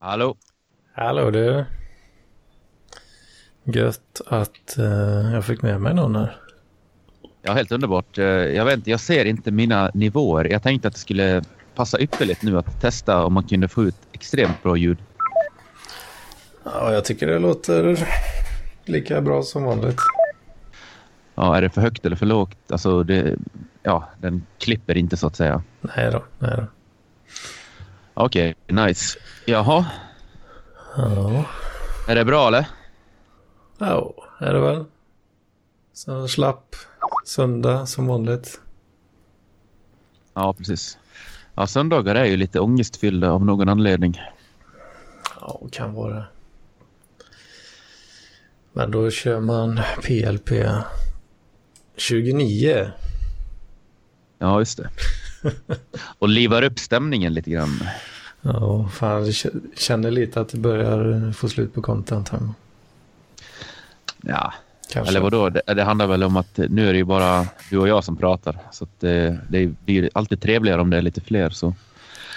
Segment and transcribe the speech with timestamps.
[0.00, 0.36] Hallå?
[0.92, 1.64] Hallå du.
[3.64, 6.36] Gött att uh, jag fick med mig någon här.
[7.42, 8.18] Ja, helt underbart.
[8.18, 10.44] Eh, jag vet inte, jag ser inte mina nivåer.
[10.44, 11.42] Jag tänkte att det skulle
[11.74, 14.98] passa ypperligt nu att testa om man kunde få ut extremt bra ljud.
[16.64, 18.08] Ja, jag tycker det låter
[18.84, 20.00] lika bra som vanligt.
[21.34, 22.72] Ja, är det för högt eller för lågt?
[22.72, 23.36] Alltså, det,
[23.82, 25.62] ja, den klipper inte så att säga.
[25.80, 26.66] Nej då, nej då.
[28.20, 29.18] Okej, okay, nice.
[29.44, 29.86] Jaha.
[30.96, 31.44] Ja.
[32.08, 32.66] Är det bra eller?
[33.78, 34.84] Ja, är det väl.
[35.92, 36.76] Så slapp
[37.26, 38.60] söndag som vanligt.
[40.34, 40.98] Ja, precis.
[41.54, 44.20] Ja, söndagar är ju lite ångestfyllda av någon anledning.
[45.40, 46.24] Ja, kan vara.
[48.72, 50.50] Men då kör man PLP
[51.96, 52.90] 29.
[54.38, 54.90] Ja, just det.
[56.18, 57.80] Och livar upp stämningen lite grann.
[58.42, 59.34] Ja, fan, jag
[59.76, 62.40] känner lite att det börjar få slut på content här.
[64.22, 64.52] Ja,
[64.92, 65.10] Kanske.
[65.10, 65.48] eller vadå?
[65.48, 68.16] Det, det handlar väl om att nu är det ju bara du och jag som
[68.16, 68.58] pratar.
[68.72, 71.50] Så det, det blir alltid trevligare om det är lite fler.
[71.50, 71.74] Så.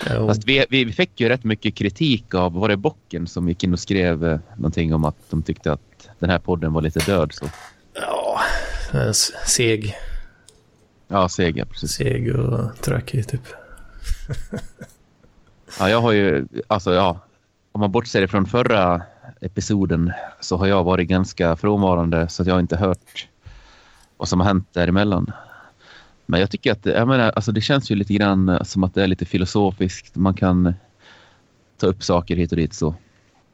[0.10, 0.28] Jo.
[0.28, 3.74] Fast vi, vi fick ju rätt mycket kritik av, var det Bocken som gick in
[3.74, 7.32] och skrev eh, någonting om att de tyckte att den här podden var lite död.
[7.34, 7.46] Så.
[7.94, 8.42] Ja,
[9.46, 9.96] seg.
[11.12, 11.92] Ja, seg, ja, precis.
[11.92, 13.48] Seg och tråkig typ.
[15.80, 17.20] ja, jag har ju, alltså ja,
[17.72, 19.02] om man bortser från förra
[19.42, 23.28] episoden så har jag varit ganska frånvarande så att jag inte hört
[24.18, 25.32] vad som har hänt däremellan.
[26.26, 29.04] Men jag tycker att jag menar, alltså det känns ju lite grann som att det
[29.04, 30.16] är lite filosofiskt.
[30.16, 30.74] Man kan
[31.78, 32.96] ta upp saker hit och dit så.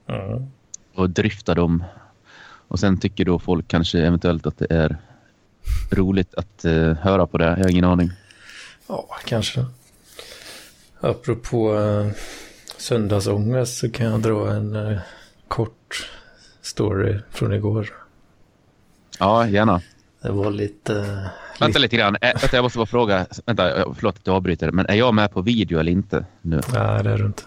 [0.08, 0.46] Mm.
[0.96, 1.84] Och dryfta dem.
[2.68, 4.98] Och sen tycker då folk kanske eventuellt att det är
[5.92, 7.46] roligt att uh, höra på det.
[7.46, 8.12] Jag har ingen aning.
[8.88, 9.66] Ja, kanske.
[11.00, 12.12] Apropå uh,
[12.78, 15.00] söndagsångest så kan jag dra en uh,
[15.48, 16.10] kort
[16.62, 17.94] story från igår.
[19.20, 19.82] Ja, gärna.
[20.22, 21.26] Det var lite...
[21.60, 22.16] Vänta lite grann.
[22.22, 23.26] Ä, vänta, jag måste bara fråga.
[23.46, 24.72] Vänta, förlåt att jag avbryter.
[24.72, 26.62] Men är jag med på video eller inte nu?
[26.74, 27.44] Nej, det är du inte.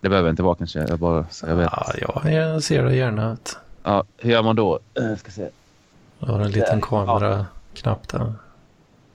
[0.00, 0.86] Det behöver inte vara kanske.
[0.88, 1.70] Jag bara, jag vet.
[2.00, 3.36] Ja, jag ser det gärna.
[3.82, 4.80] Ja, hur gör man då?
[4.94, 5.48] Jag ska se.
[6.26, 8.32] Jag har en liten kameraknapp där.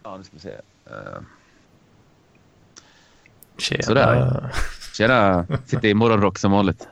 [0.03, 0.49] Ja, nu ska vi se.
[0.49, 1.21] Uh...
[3.57, 3.83] Tjena.
[3.83, 4.51] Sådär.
[4.93, 5.45] Tjena.
[5.65, 6.87] Sitter i morgonrock som vanligt.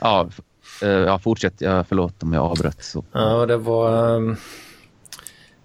[0.00, 0.28] Ja,
[0.82, 1.60] uh, ja fortsätt.
[1.60, 2.84] Ja, förlåt om jag avbröt.
[2.84, 3.04] Så.
[3.12, 4.36] Ja, det var um,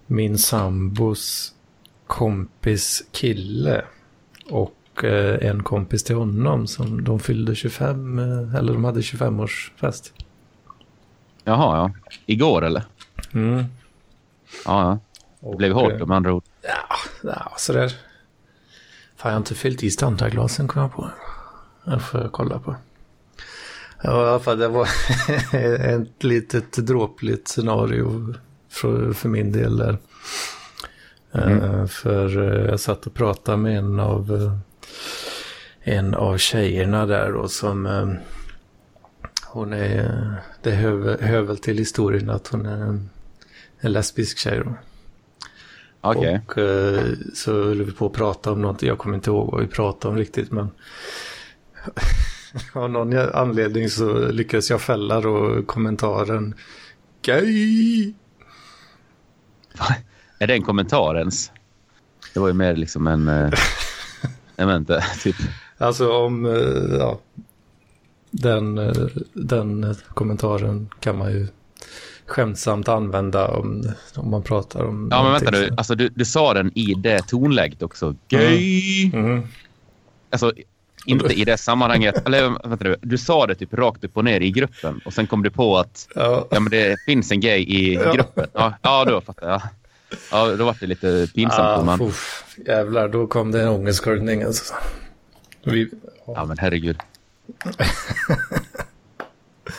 [0.06, 1.54] min sambos
[2.06, 3.84] kompis kille.
[4.50, 8.18] Och uh, en kompis till honom som de fyllde 25,
[8.54, 10.12] eller de hade 25-årsfest.
[11.44, 11.90] Jaha, ja.
[12.26, 12.82] Igår eller?
[13.32, 13.64] Mm.
[14.64, 15.00] Ja,
[15.40, 15.50] ja.
[15.50, 16.44] Det blev hårt med andra ord.
[16.62, 17.88] Ja, ja sådär.
[19.16, 21.10] Fan, jag har inte fyllt i standardglasen kom jag på.
[21.84, 22.76] Jag får kolla på.
[24.02, 24.88] Ja, i alla fall det var
[25.52, 28.34] ett litet dråpligt scenario
[28.68, 29.98] för, för min del där.
[31.32, 31.62] Mm.
[31.62, 34.56] Uh, för uh, jag satt och pratade med en av, uh,
[35.80, 38.16] en av tjejerna där då som
[39.46, 43.00] hon är, det hör, väl till historien att hon är
[43.80, 44.74] en, lesbisk tjej då.
[46.10, 46.38] Okay.
[46.46, 47.04] Och eh,
[47.34, 50.12] så höll vi på att prata om något, jag kommer inte ihåg vad vi pratade
[50.12, 50.70] om riktigt men
[52.72, 56.54] av någon anledning så lyckades jag fälla då kommentaren
[57.22, 58.12] Gay!
[60.38, 61.52] Är det en kommentar ens?
[62.34, 63.28] Det var ju mer liksom en...
[63.28, 63.50] Eh,
[64.56, 65.36] jag vet inte, typ.
[65.78, 67.20] Alltså om, eh, ja,
[68.30, 71.48] den, eh, den kommentaren kan man ju
[72.30, 73.84] skämtsamt använda om,
[74.16, 75.08] om man pratar om...
[75.10, 75.70] Ja, men vänta nu.
[75.76, 78.14] Alltså, du, du sa den i det tonläget också.
[78.28, 79.10] Gay!
[79.12, 79.26] Mm.
[79.26, 79.42] Mm.
[80.30, 80.52] Alltså,
[81.06, 82.26] inte i det sammanhanget.
[82.26, 82.96] Eller vänta nu.
[83.00, 85.00] Du sa det typ rakt upp och ner i gruppen.
[85.04, 86.46] Och sen kom du på att ja.
[86.50, 88.12] ja men det finns en gay i ja.
[88.12, 88.46] gruppen.
[88.52, 89.62] Ja, ja, då fattar jag.
[90.30, 91.60] Ja, då var det lite pinsamt.
[91.60, 92.12] Ah, man...
[92.66, 94.42] jävlar, då kom det en ångestsköljning.
[94.42, 94.74] Alltså.
[95.62, 95.90] Vi...
[96.26, 96.98] Ja, men herregud.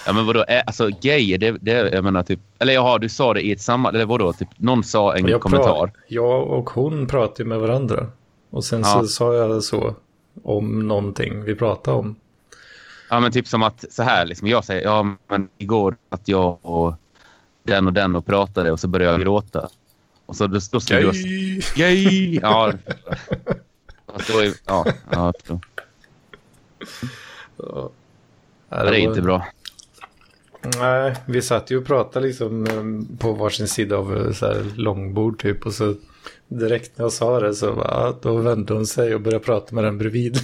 [0.06, 3.42] ja men vadå, alltså gay, det, det jag menar typ, eller jaha du sa det
[3.42, 5.92] i ett samma, eller vadå, typ någon sa en jag kommentar.
[6.08, 8.08] jag och hon pratade med varandra.
[8.50, 9.02] Och sen ja.
[9.02, 9.96] så sa jag så
[10.44, 12.16] om någonting vi pratade om.
[13.10, 16.58] Ja men typ som att så här liksom, jag säger, ja men igår att jag
[16.62, 16.94] och
[17.64, 19.70] den och den och pratade och så började jag gråta.
[20.26, 21.12] Och så då, då skulle gay!
[21.12, 22.40] Du, gay!
[22.42, 22.74] Ja.
[24.28, 25.60] Då, ja, ja, ja.
[28.70, 29.48] Det är inte bra.
[30.62, 34.64] Nej, vi satt ju och pratade liksom eh, på varsin sida av eh, så här
[34.76, 35.96] långbord typ och så
[36.48, 39.84] direkt när jag sa det så va, då vände hon sig och började prata med
[39.84, 40.40] den bredvid.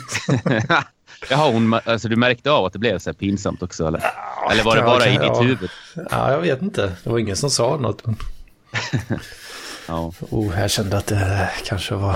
[1.30, 3.88] Jaha, hon, alltså, du märkte av att det blev så här pinsamt också?
[3.88, 5.42] Eller, ja, eller var det bara i ditt ja.
[5.42, 5.70] huvud?
[5.96, 6.94] Ja, jag vet inte.
[7.04, 8.04] Det var ingen som sa något.
[9.88, 10.14] ja.
[10.20, 12.16] oh, jag kände att det kanske var,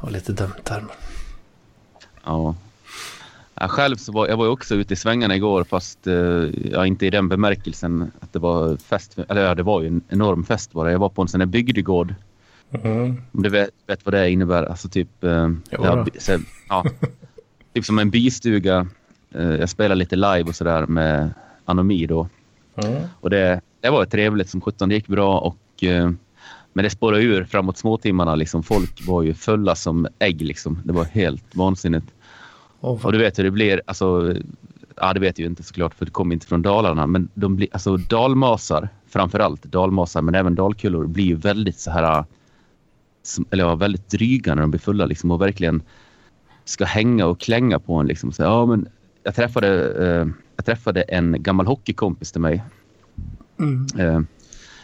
[0.00, 0.84] var lite dumt där.
[2.24, 2.54] Ja.
[3.62, 6.14] Jag själv så var jag var också ute i svängarna igår fast eh,
[6.72, 9.18] ja, inte i den bemärkelsen att det var fest.
[9.28, 10.92] Eller ja, det var ju en enorm fest bara.
[10.92, 12.14] Jag var på en sån här bygdegård.
[12.70, 13.22] Mm.
[13.32, 14.64] Om du vet, vet, vad det innebär.
[14.64, 15.24] Alltså typ...
[15.24, 16.84] Eh, ja, så, ja,
[17.74, 18.86] typ som en bystuga.
[19.34, 21.30] Eh, jag spelar lite live och sådär med
[21.64, 22.28] Anomi då.
[22.76, 23.02] Mm.
[23.20, 24.88] Och det, det var trevligt som sjutton.
[24.88, 25.84] Det gick bra och...
[25.84, 26.10] Eh,
[26.72, 28.34] men det spårade ur framåt småtimmarna.
[28.34, 28.62] Liksom.
[28.62, 30.42] Folk var ju fulla som ägg.
[30.42, 30.82] Liksom.
[30.84, 32.06] Det var helt vansinnigt.
[32.80, 33.82] Oh, och du vet hur det blir.
[33.86, 34.34] Alltså,
[34.96, 37.06] ja, det vet jag ju inte såklart för det kommer inte från Dalarna.
[37.06, 41.90] Men de blir, alltså, dalmasar, framför allt dalmasar, men även dalkullor blir ju väldigt så
[41.90, 42.24] här...
[43.50, 45.82] Eller ja, väldigt dryga när de blir fulla liksom, och verkligen
[46.64, 48.06] ska hänga och klänga på en.
[48.06, 48.32] Liksom.
[48.32, 48.88] Så, ja, men
[49.22, 49.68] jag, träffade,
[50.06, 52.62] eh, jag träffade en gammal hockeykompis till mig.
[53.58, 53.86] Mm.
[53.98, 54.20] Eh,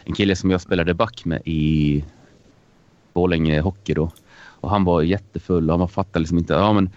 [0.03, 2.03] en kille som jag spelade back med i
[3.13, 4.11] Borlänge Hockey då.
[4.37, 6.53] Och han var jättefull och han fattade liksom inte.
[6.53, 6.89] Ja, men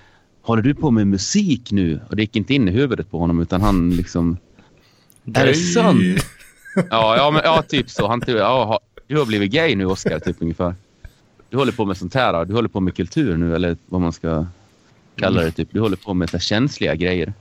[0.50, 2.00] håller du på med musik nu?
[2.08, 4.36] Och det gick inte in i huvudet på honom utan han liksom...
[5.34, 6.00] Är det sant?
[6.90, 8.08] Ja, ja, men, ja typ så.
[8.08, 10.74] Han typ, ja, du har blivit gay nu, Oskar, typ ungefär.
[11.50, 12.44] Du håller på med sånt här.
[12.44, 14.46] Du håller på med kultur nu, eller vad man ska
[15.16, 15.50] kalla det.
[15.50, 15.68] Typ.
[15.72, 17.32] Du håller på med så känsliga grejer.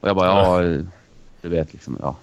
[0.00, 0.82] Och jag bara, ja,
[1.42, 2.16] du vet liksom, ja.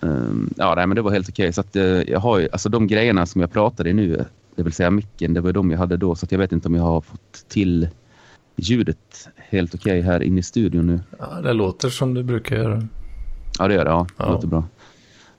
[0.00, 1.52] Um, ja, nej, men det var helt okej.
[1.52, 4.24] Så att, uh, jag har ju, alltså de grejerna som jag pratade i nu,
[4.56, 6.14] det vill säga micken, det var de jag hade då.
[6.14, 7.88] Så jag vet inte om jag har fått till
[8.58, 11.00] ljudet helt okej här inne i studion nu.
[11.18, 12.82] Ja, det låter som du brukar göra.
[13.58, 13.90] Ja, det gör det.
[13.90, 14.32] Ja, det ja.
[14.32, 14.64] låter bra.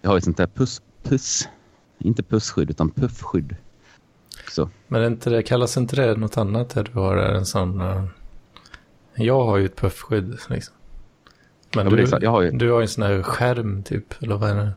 [0.01, 1.49] Jag har ju sånt där puss, puss,
[1.97, 3.55] inte pusskydd utan puffskydd.
[4.49, 4.69] Så.
[4.87, 7.81] Men inte det, kallas inte det något annat där du har en sån...
[7.81, 8.03] Uh...
[9.15, 10.75] Jag har ju ett puffskydd liksom.
[11.75, 12.51] Men, ja, du, jag har ju...
[12.51, 14.71] du har ju en sån här skärm typ, eller vad är det?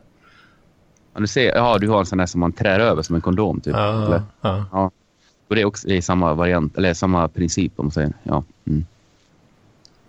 [1.13, 3.21] Ja, du ser, ja, du har en sån här som man trär över som en
[3.21, 3.75] kondom typ.
[3.75, 4.21] Ja, eller?
[4.41, 4.65] ja.
[4.71, 4.91] ja.
[5.53, 8.13] Och det är också det är samma variant, eller samma princip om man säger.
[8.23, 8.43] Ja.
[8.65, 8.85] Mm.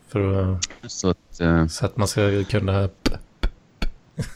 [0.09, 2.73] För att, så, att, uh, så att man ska kunna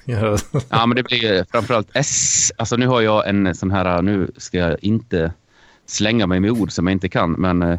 [0.04, 2.52] ja, men det blir framförallt S.
[2.56, 5.32] Alltså nu har jag en sån här, nu ska jag inte
[5.86, 7.78] slänga mig med ord som jag inte kan, men uh,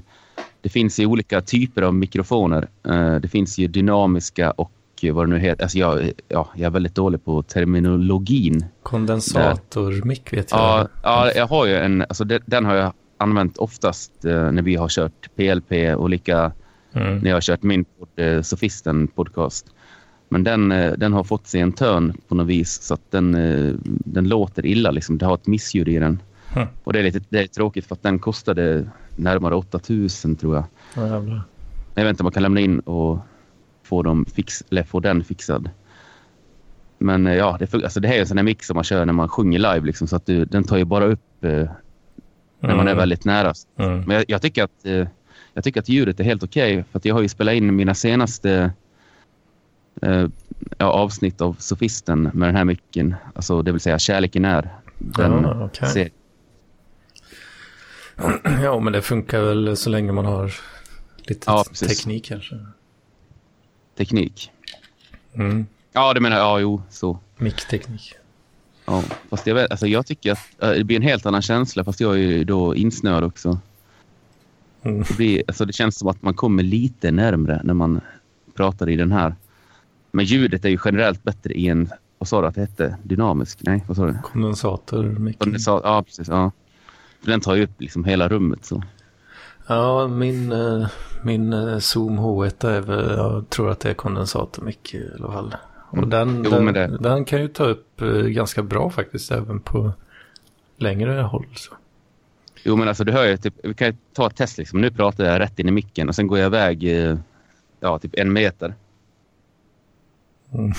[0.61, 2.67] det finns ju olika typer av mikrofoner.
[2.87, 4.71] Uh, det finns ju dynamiska och
[5.11, 5.63] vad det nu heter.
[5.63, 8.65] Alltså jag, ja, jag är väldigt dålig på terminologin.
[8.83, 10.59] Kondensatormick vet jag.
[10.59, 14.61] Ja, ja, jag har ju en, alltså den, den har jag använt oftast eh, när
[14.61, 16.51] vi har kört PLP och lika
[16.93, 17.17] mm.
[17.17, 19.65] när jag har kört min podd, eh, Sofisten podcast.
[20.29, 23.31] Men den, eh, den har fått sig en törn på något vis så att den,
[23.85, 24.91] den låter illa.
[24.91, 25.17] Liksom.
[25.17, 26.21] Det har ett missljud i den.
[26.55, 26.67] Mm.
[26.83, 30.63] Och det är lite det är tråkigt för att den kostade närmare 8000 tror jag.
[30.95, 31.43] Ja,
[31.95, 33.19] jag vet inte om man kan lämna in och
[33.83, 35.69] få, dem fix, eller få den fixad.
[36.97, 39.13] Men ja, det, alltså det här är en sån här mix som man kör när
[39.13, 39.85] man sjunger live.
[39.85, 41.69] Liksom, så att du, den tar ju bara upp eh,
[42.59, 42.97] när man är mm.
[42.97, 43.53] väldigt nära.
[43.77, 44.01] Mm.
[44.01, 45.07] Men jag, jag, tycker att, eh,
[45.53, 46.73] jag tycker att ljudet är helt okej.
[46.73, 48.71] Okay, för jag har ju spelat in mina senaste
[50.01, 50.27] eh,
[50.77, 53.15] avsnitt av Sofisten med den här micken.
[53.35, 54.69] Alltså, det vill säga Kärleken är.
[54.97, 56.09] Den ja, okay.
[58.63, 60.53] ja, men det funkar väl så länge man har
[61.17, 62.55] lite ja, teknik kanske.
[63.97, 64.51] Teknik?
[65.33, 65.65] Mm.
[65.93, 66.45] Ja, det menar jag.
[66.45, 67.19] Ja, jo, så.
[67.37, 68.15] Mickteknik.
[68.89, 71.83] Ja, fast jag, vet, alltså jag tycker att äh, det blir en helt annan känsla
[71.83, 73.59] fast jag är ju då insnöad också.
[74.81, 75.03] Mm.
[75.07, 78.01] Det, blir, alltså det känns som att man kommer lite närmre när man
[78.53, 79.35] pratar i den här.
[80.11, 82.97] Men ljudet är ju generellt bättre i en, vad sa du att det hette?
[83.03, 83.59] Dynamisk?
[83.61, 84.17] Nej, vad sa du?
[84.23, 85.33] Kondensator.
[85.37, 86.27] Kondensat, ja, precis.
[86.27, 86.51] Ja.
[87.21, 88.83] För den tar ju upp liksom hela rummet så.
[89.67, 90.87] Ja, min, eh,
[91.23, 95.31] min eh, Zoom H1 är väl, jag tror att det är kondensator mycket i alla
[95.31, 95.55] fall.
[95.89, 96.09] Och mm.
[96.09, 99.91] den, jo, den, den, kan ju ta upp eh, ganska bra faktiskt även på
[100.77, 101.47] längre håll.
[101.55, 101.73] Så.
[102.63, 104.81] Jo men alltså du hör ju, typ, vi kan ta ett test liksom.
[104.81, 106.83] Nu pratar jag rätt in i micken och sen går jag iväg
[107.79, 108.75] ja, typ en meter.
[110.53, 110.71] Mm.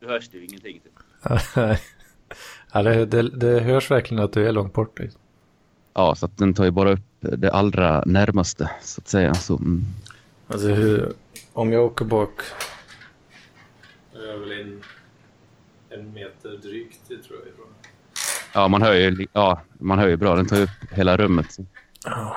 [0.00, 0.92] Du hörs du ingenting typ.
[2.72, 4.98] ja, det, det, det hörs verkligen att du är långt bort.
[4.98, 5.20] Liksom.
[5.94, 9.34] Ja, så att den tar ju bara upp det allra närmaste så att säga.
[9.34, 9.84] Så, mm.
[10.46, 11.12] Alltså hur,
[11.52, 12.40] om jag åker bak
[14.32, 14.82] är väl en,
[15.90, 17.54] en meter drygt, det tror jag.
[18.54, 20.36] Ja, man hör ju, ja, man hör ju bra.
[20.36, 21.56] Den tar upp hela rummet.
[22.04, 22.36] Ja,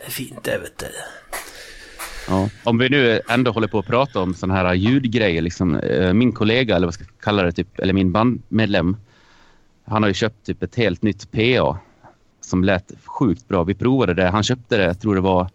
[0.00, 0.86] det är fint det, vet du.
[2.28, 2.48] Ja.
[2.64, 5.42] Om vi nu ändå håller på att prata om sådana här ljudgrejer.
[5.42, 8.96] Liksom, eh, min kollega, eller vad ska jag kalla det, typ, eller min bandmedlem.
[9.84, 11.78] Han har ju köpt typ ett helt nytt PA
[12.40, 13.64] som lät sjukt bra.
[13.64, 14.26] Vi provade det.
[14.26, 15.50] Han köpte det, jag tror det var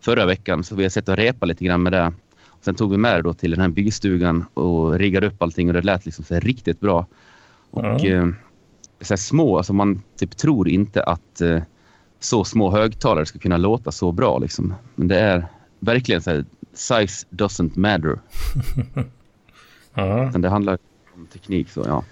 [0.00, 0.64] förra veckan.
[0.64, 2.12] Så vi har sett och repa lite grann med det.
[2.60, 5.74] Sen tog vi med det då till den här byggstugan och riggade upp allting och
[5.74, 7.06] det lät liksom så riktigt bra.
[7.70, 8.28] Och mm.
[8.28, 8.34] eh,
[9.00, 11.62] så små, alltså man typ tror inte att eh,
[12.20, 14.74] så små högtalare ska kunna låta så bra liksom.
[14.94, 15.46] Men det är
[15.78, 18.18] verkligen så här, size doesn't matter.
[19.94, 20.42] mm.
[20.42, 20.78] det handlar
[21.14, 22.04] om teknik så ja.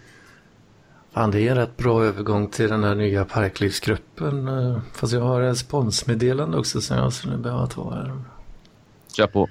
[1.13, 4.49] Fan, det är en rätt bra övergång till den här nya parklivsgruppen.
[4.49, 8.13] Eh, fast jag har responsmeddelande också som jag skulle behöva ta här.
[9.17, 9.49] Kör på.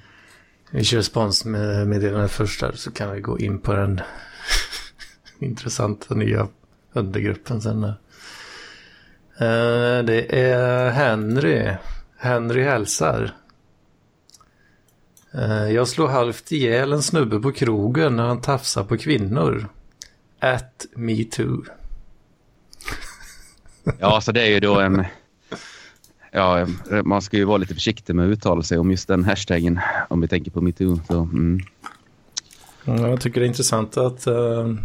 [0.75, 4.01] Vi kör responsmeddelande först där så kan vi gå in på den
[5.39, 6.47] intressanta nya
[6.93, 7.83] undergruppen sen.
[7.83, 7.93] Uh,
[10.05, 11.71] det är Henry.
[12.17, 13.35] Henry hälsar.
[15.35, 19.69] Uh, jag slår halvt ihjäl en snubbe på krogen när han tafsar på kvinnor.
[20.39, 21.65] At me too.
[23.99, 25.05] Ja, så det är ju då en...
[26.35, 26.67] Ja,
[27.05, 30.21] man ska ju vara lite försiktig med att uttala sig om just den hashtaggen om
[30.21, 30.99] vi tänker på metoo.
[31.07, 31.59] Så, mm.
[32.85, 34.35] Jag tycker det är intressant att uh,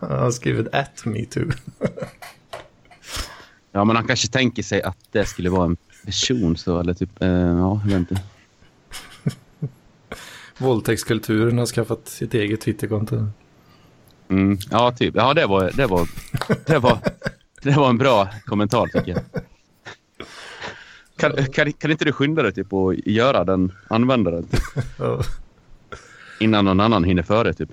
[0.00, 1.50] han har skrivit at metoo.
[3.72, 7.22] ja, men han kanske tänker sig att det skulle vara en person så, eller typ,
[7.22, 8.22] uh, ja, jag vet inte.
[10.58, 13.26] Våldtäktskulturen har skaffat sitt eget Twitterkonto.
[14.28, 15.14] Mm, ja, typ.
[15.14, 16.08] Ja, det var, det, var,
[16.66, 16.98] det, var,
[17.62, 19.42] det var en bra kommentar tycker jag.
[21.16, 24.46] Kan, kan, kan inte du skynda dig typ och göra den användaren?
[24.46, 24.60] Typ?
[26.40, 27.70] Innan någon annan hinner före typ.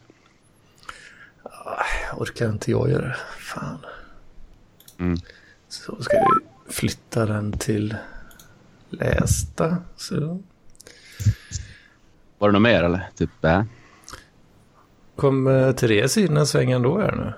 [2.18, 3.18] Orkar inte jag göra det.
[3.40, 3.78] Fan.
[5.00, 5.18] Mm.
[5.68, 7.96] Så ska vi flytta den till
[8.90, 9.78] lästa.
[9.96, 10.42] Så.
[12.38, 13.10] Var det något mer eller?
[13.16, 13.64] Typ, äh.
[15.16, 17.34] Kom uh, Therese in en sväng ändå här nu?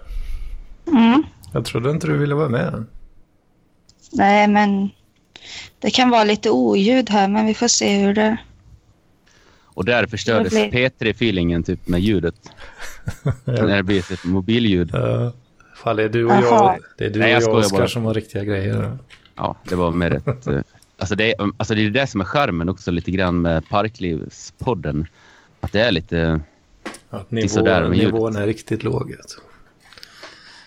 [0.97, 1.23] Mm.
[1.53, 2.85] Jag trodde inte du ville vara med.
[4.11, 4.89] Nej, men
[5.79, 8.37] det kan vara lite oljud här, men vi får se hur det...
[9.63, 10.71] Och där förstördes blir...
[10.71, 12.35] P3-feelingen typ med ljudet.
[13.45, 14.95] När det blir ett mobilljud.
[14.95, 15.29] Uh,
[15.85, 18.43] fall är du och jag, det är du Nej, och jag, Oskar som har riktiga
[18.43, 18.97] grejer.
[19.35, 20.47] Ja, det var mer ett...
[20.47, 20.59] Eh,
[20.97, 25.07] alltså, det, alltså det är det som är skärmen också lite grann med Parklivspodden.
[25.61, 26.39] Att det är lite...
[27.09, 29.15] Att nivå, nivån är riktigt låg.
[29.17, 29.39] Alltså.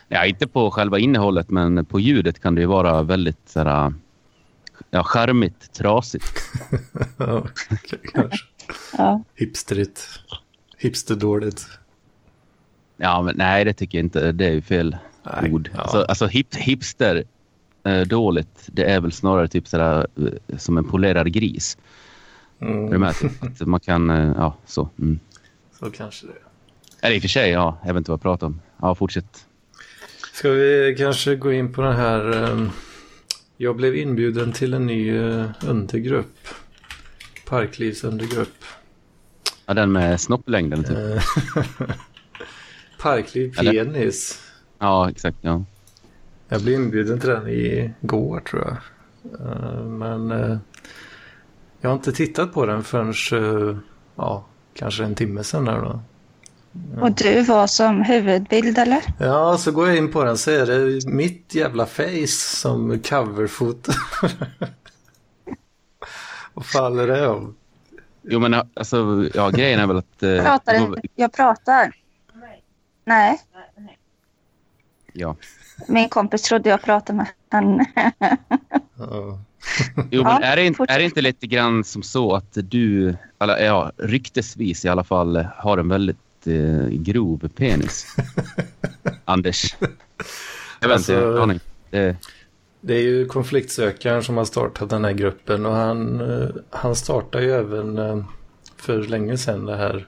[0.08, 3.94] Ja, inte på själva innehållet, men på ljudet kan det ju vara väldigt sådär,
[4.90, 6.42] ja, charmigt, trasigt.
[7.16, 7.46] ja,
[8.12, 8.44] kanske.
[8.96, 9.24] ja.
[9.34, 10.20] Hipsterigt.
[10.78, 11.66] Hipsterdåligt.
[12.96, 14.32] Ja, men nej, det tycker jag inte.
[14.32, 15.70] Det är ju fel nej, ord.
[15.74, 15.80] Ja.
[15.80, 17.24] Alltså, alltså hip, hipster
[17.84, 21.78] eh, dåligt, det är väl snarare typ sådär eh, som en polerad gris.
[22.60, 22.86] Mm.
[22.86, 23.14] Är du med?
[23.58, 24.88] Typ, man kan, eh, ja, så.
[24.98, 25.18] Mm.
[25.78, 26.32] Så kanske det.
[27.06, 27.78] Eller i och för sig, ja.
[27.84, 28.60] Jag vet inte vad jag pratar om.
[28.80, 29.46] Ja, fortsätt.
[30.32, 32.50] Ska vi kanske gå in på den här...
[32.50, 32.70] Um,
[33.60, 36.48] jag blev inbjuden till en ny uh, undergrupp.
[37.46, 38.64] Parklivsundergrupp.
[39.66, 40.96] Ja, den med snopplängden typ.
[40.96, 41.22] Eh,
[43.00, 44.42] Parkliv penis.
[44.78, 45.38] Ja, exakt.
[45.40, 45.64] Ja.
[46.48, 48.76] Jag blev inbjuden till den igår tror jag.
[49.40, 50.30] Uh, men
[51.80, 53.82] jag har inte tittat på den förrän
[54.16, 55.64] ja, kanske en timme sedan.
[55.64, 56.00] Där då.
[57.00, 59.02] Och du var som huvudbild eller?
[59.18, 63.92] Ja, så går jag in på den så är det mitt jävla face som coverfoto.
[66.54, 67.54] Vad fan är det om?
[68.22, 70.22] Jo men alltså, ja grejen är väl att...
[70.22, 71.00] Eh, pratar inte.
[71.14, 71.92] Jag pratar.
[73.04, 73.40] Nej.
[75.12, 75.36] Ja.
[75.88, 77.86] Min kompis trodde jag pratade med henne.
[80.10, 83.64] jo men är det, inte, är det inte lite grann som så att du, eller
[83.64, 88.16] ja, ryktesvis i alla fall, har en väldigt eh, grov penis.
[89.24, 89.76] Anders.
[90.80, 91.60] Jag vet alltså, inte, aning.
[91.90, 92.16] Det...
[92.80, 97.44] det är ju konfliktsökaren som har startat den här gruppen och han, eh, han startade
[97.44, 98.24] ju även eh,
[98.76, 100.06] för länge sedan det här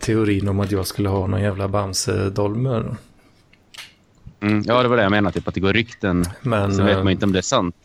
[0.00, 2.96] teorin om att jag skulle ha någon jävla Bamse-dolmer.
[4.40, 6.98] Mm, ja, det var det jag menade, typ att det går rykten men, så vet
[6.98, 7.76] man inte om det är sant.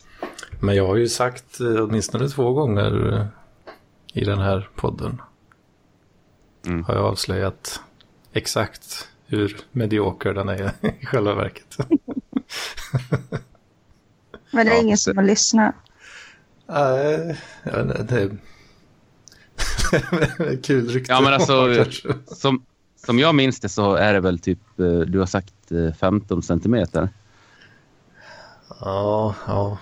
[0.60, 3.28] Men jag har ju sagt eh, åtminstone två gånger
[4.12, 5.20] i den här podden
[6.68, 6.84] mm.
[6.84, 7.80] har jag avslöjat
[8.32, 11.76] exakt hur medioker den är i själva verket.
[14.50, 15.74] Men det är ja, ingen som har lyssnat?
[16.66, 18.22] Nej, uh, det
[20.38, 21.12] är kul rykte.
[21.12, 21.84] Ja, men alltså,
[22.26, 22.64] som,
[23.06, 25.54] som jag minns det så är det väl typ, eh, du har sagt
[26.00, 27.08] 15 eh, centimeter.
[28.80, 29.78] Ja, ja.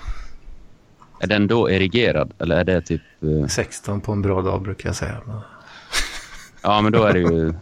[1.21, 3.03] Är den då erigerad eller är det typ...
[3.49, 5.21] 16 på en bra dag brukar jag säga.
[6.67, 7.55] Ja, men då är det ju...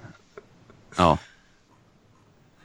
[0.97, 1.19] Ja.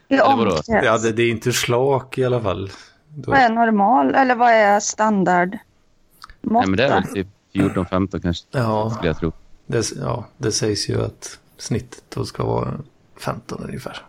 [0.10, 0.62] Eller vadå?
[0.68, 2.72] Ja, det, det, är inte slak i alla fall.
[3.08, 3.32] Då...
[3.32, 5.58] Vad är normal eller vad är standard?
[6.42, 9.32] Nej, men det är väl typ 14-15 kanske, Ja, skulle jag tro.
[9.66, 12.74] det, ja, det sägs ju att snittet då ska vara
[13.18, 14.06] 15 ungefär.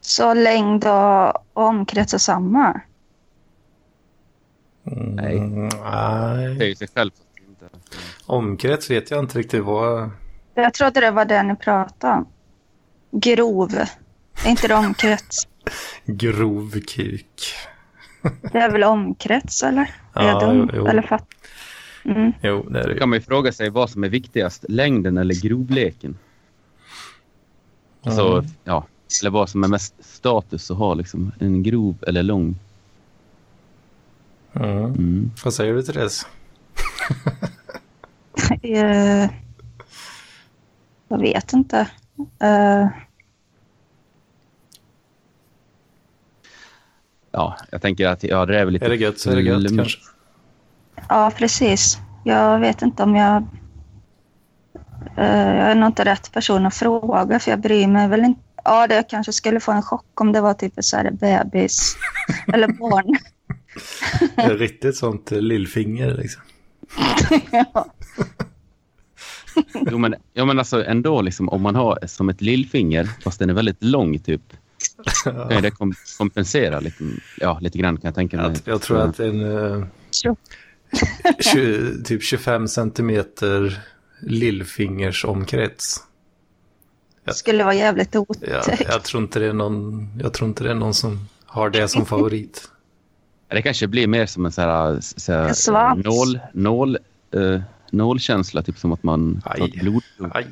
[0.00, 2.80] Så längd och omkrets är samma?
[4.84, 5.40] Mm, Nej.
[5.40, 6.54] nej.
[6.54, 7.10] Det är ju sig själv.
[8.26, 10.10] Omkrets vet jag inte riktigt vad...
[10.54, 12.26] Jag trodde det var det ni pratade om.
[13.10, 13.74] Grov.
[14.44, 15.48] Är inte det omkrets?
[16.04, 17.54] Grov kuk.
[18.52, 19.82] Det är väl omkrets eller?
[19.82, 20.70] Är Ja, jag dum?
[20.74, 20.86] jo.
[20.86, 21.26] Eller fatt?
[22.04, 22.32] Mm.
[22.42, 25.18] Jo, det är det Då kan man ju fråga sig vad som är viktigast, längden
[25.18, 26.18] eller grovleken.
[28.02, 28.44] Alltså, Mm.
[28.64, 28.86] ja,
[29.22, 31.32] eller vad som är mest status att ha, liksom.
[31.38, 32.56] En grov eller lång.
[34.52, 34.84] Mm.
[34.84, 35.30] Mm.
[35.44, 36.26] Vad säger du Therese?
[38.62, 39.30] Eh,
[41.08, 41.90] jag vet inte.
[42.40, 42.88] Eh,
[47.38, 48.86] Ja, jag tänker att ja, det är väl lite...
[48.86, 49.98] Är det gött så är det gött kanske.
[51.08, 51.98] ja, precis.
[52.24, 53.36] Jag vet inte om jag...
[55.16, 58.40] Eh, jag är nog inte rätt person att fråga för jag bryr mig väl inte.
[58.64, 61.96] Ja, det kanske skulle få en chock om det var typ så här bebis
[62.52, 63.18] eller barn.
[64.36, 66.42] Det är riktigt sånt lillfinger liksom.
[67.52, 67.86] Ja.
[69.90, 73.50] Jo, men, ja, men alltså ändå, liksom, om man har som ett lillfinger, fast den
[73.50, 74.42] är väldigt lång, typ,
[75.24, 77.04] kan det kom kompensera lite,
[77.38, 78.46] ja, lite grann, kan jag tänka mig.
[78.64, 80.36] Jag, jag tror att en eh, Så-
[81.40, 83.80] 20, typ 25 centimeter
[84.20, 85.96] lillfingers omkrets.
[87.24, 88.82] Det skulle vara jävligt Ja, otäckt.
[88.88, 91.88] jag, tror inte det är någon, jag tror inte det är någon som har det
[91.88, 92.70] som favorit.
[93.48, 96.04] Det kanske blir mer som en så här, så här En svans.
[96.04, 96.98] nål, nål,
[97.30, 99.62] eh, nålkänsla, typ som att man tar Aj.
[99.64, 100.30] ett blodprov.
[100.34, 100.46] Aj.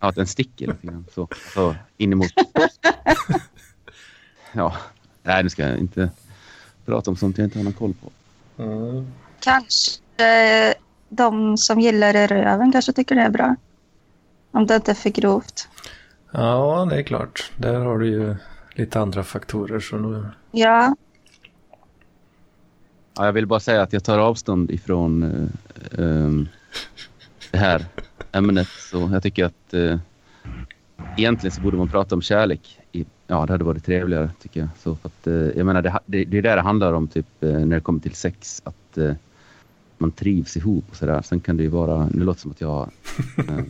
[0.00, 1.06] Ja, att den sticker lite grann.
[1.14, 2.30] Så, så in emot.
[4.52, 4.76] Ja,
[5.22, 6.10] nej, nu ska jag inte
[6.86, 8.10] prata om sånt jag inte har någon koll på.
[8.62, 9.06] Mm.
[9.40, 10.00] Kanske
[11.08, 13.56] de som gillar det röven kanske tycker det är bra.
[14.50, 15.68] Om det inte är för grovt.
[16.30, 17.50] Ja, det är klart.
[17.56, 18.36] Där har du ju
[18.74, 19.80] lite andra faktorer.
[19.80, 20.26] Så nu...
[20.50, 20.96] Ja,
[23.18, 26.48] Ja, jag vill bara säga att jag tar avstånd ifrån eh, ehm,
[27.50, 27.84] det här
[28.32, 28.68] ämnet.
[28.68, 29.98] Så jag tycker att eh,
[31.16, 32.80] egentligen så borde man prata om kärlek.
[32.92, 34.68] I, ja, det hade varit trevligare tycker jag.
[34.78, 37.42] Så för att, eh, jag menar, det, det, det är det det handlar om typ,
[37.42, 38.62] eh, när det kommer till sex.
[38.64, 39.12] Att eh,
[39.98, 41.22] man trivs ihop och sådär.
[41.22, 42.90] Sen kan det ju vara, nu låter det som att jag
[43.38, 43.64] eh,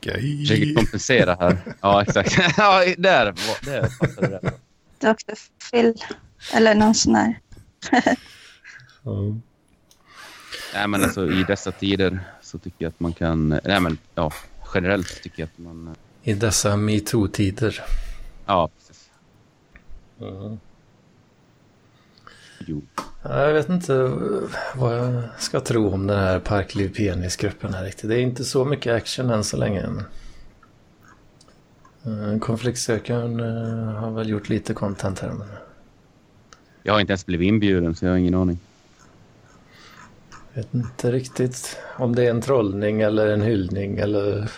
[0.00, 0.74] försöker Gay.
[0.74, 1.58] kompensera här.
[1.80, 2.38] Ja, exakt.
[2.56, 3.88] ja, där, där
[4.20, 4.40] det.
[5.00, 5.34] Dr.
[5.70, 5.94] Phil.
[6.54, 7.38] Eller någon sån här.
[9.08, 9.34] Ja.
[10.74, 13.48] Nej, men alltså i dessa tider så tycker jag att man kan...
[13.48, 14.32] Nej, men ja,
[14.74, 15.96] generellt tycker jag att man...
[16.22, 17.80] I dessa metoo-tider.
[18.46, 19.10] Ja, precis.
[20.20, 20.58] Mm.
[22.66, 22.82] Jo.
[23.22, 24.12] Ja, Jag vet inte
[24.74, 28.10] vad jag ska tro om den här Parkliv Penis-gruppen här riktigt.
[28.10, 29.82] Det är inte så mycket action än så länge.
[32.04, 35.28] Eh, Konfliktsökaren eh, har väl gjort lite content här.
[35.32, 35.48] Men
[36.82, 38.58] Jag har inte ens blivit inbjuden så jag har ingen aning.
[40.58, 44.50] Vet inte riktigt om det är en trollning eller en hyllning eller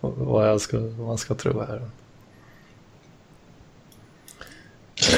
[0.00, 1.90] vad, jag ska, vad man ska tro här.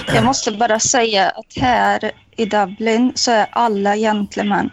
[0.06, 4.70] Jag måste bara säga att här i Dublin så är alla gentlemän.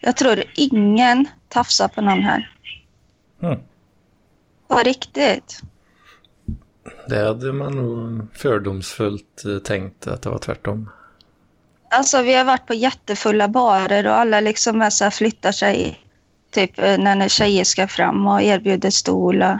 [0.00, 2.52] Jag tror ingen tafsar på någon här.
[3.42, 3.60] Mm.
[4.68, 5.62] På riktigt.
[7.08, 10.90] Det hade man nog fördomsfullt eh, tänkt att det var tvärtom.
[11.90, 16.00] Alltså vi har varit på jättefulla barer och alla liksom är så här flyttar sig
[16.50, 19.42] typ eh, när tjejer ska fram och erbjuder stol.
[19.42, 19.58] Och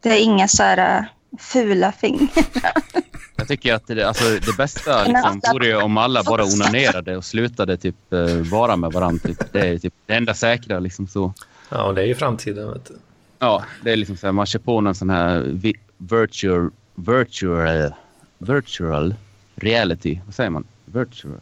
[0.00, 1.04] det är inga så här eh,
[1.38, 2.28] fula fingrar.
[3.36, 7.24] Jag tycker att det, alltså, det bästa liksom, vore ju om alla bara onanerade och
[7.24, 9.28] slutade typ eh, vara med varandra.
[9.28, 9.52] Typ.
[9.52, 10.78] Det är typ det enda säkra.
[10.78, 11.34] Liksom, så.
[11.68, 12.72] Ja, och det är ju framtiden.
[12.72, 12.94] Vet du.
[13.38, 17.92] Ja, det är liksom så här, man kör på någon sån här vi, virtual, virtual,
[18.38, 19.14] virtual
[19.54, 20.20] reality.
[20.26, 20.64] Vad säger man?
[20.92, 21.34] Virtual.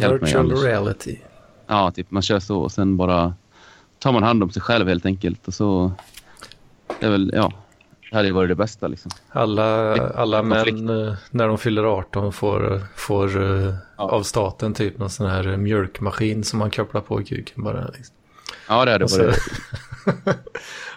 [0.00, 1.16] Hjälp Virtual reality.
[1.66, 3.34] Ja, typ man kör så och sen bara
[3.98, 5.48] tar man hand om sig själv helt enkelt.
[5.48, 5.92] Och så...
[7.00, 7.52] Det är väl, ja.
[8.10, 9.10] Det hade ju varit det bästa liksom.
[9.28, 14.04] Alla, alla män eh, när de fyller 18 får, får eh, Ja.
[14.10, 17.86] av staten typ någon sån här mjölkmaskin som man kopplar på kuken bara.
[17.86, 18.14] Liksom.
[18.68, 19.32] Ja, det hade Och så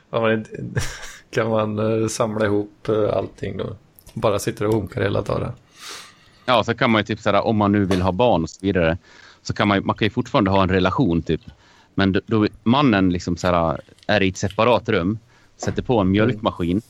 [0.10, 0.38] varit...
[0.60, 0.82] Inte-
[1.32, 3.76] kan man eh, samla ihop allting då.
[4.14, 5.52] Bara sitter och hunkar hela dagen.
[6.50, 8.60] Ja, så kan man ju typ såhär, om man nu vill ha barn och så
[8.62, 8.98] vidare,
[9.42, 11.42] så kan man, man kan ju fortfarande ha en relation typ.
[11.96, 15.20] Men då, då mannen liksom såhär, är i ett separat rum,
[15.58, 16.82] sätter på en mjölkmaskin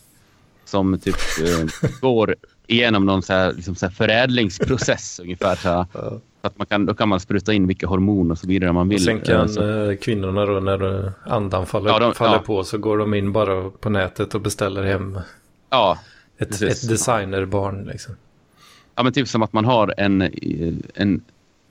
[0.65, 2.35] som typ eh, går
[2.67, 5.55] igenom någon så här, liksom så här förädlingsprocess ungefär.
[5.55, 5.85] Så här.
[5.93, 6.11] Ja.
[6.41, 8.91] Att man kan, då kan man spruta in vilka hormoner och så vidare man Och
[8.91, 9.03] vill.
[9.03, 12.39] sen kan Alltså, eh, kvinnorna då när eh, andan faller, Ja, de- faller ja.
[12.41, 15.19] på så går de in bara på nätet och beställer hem
[15.69, 15.97] ja,
[16.37, 16.83] ett, Precis.
[16.83, 17.83] ett designerbarn.
[17.85, 18.15] Liksom.
[18.99, 20.21] Ja, men typ som att man har en,
[20.95, 21.21] en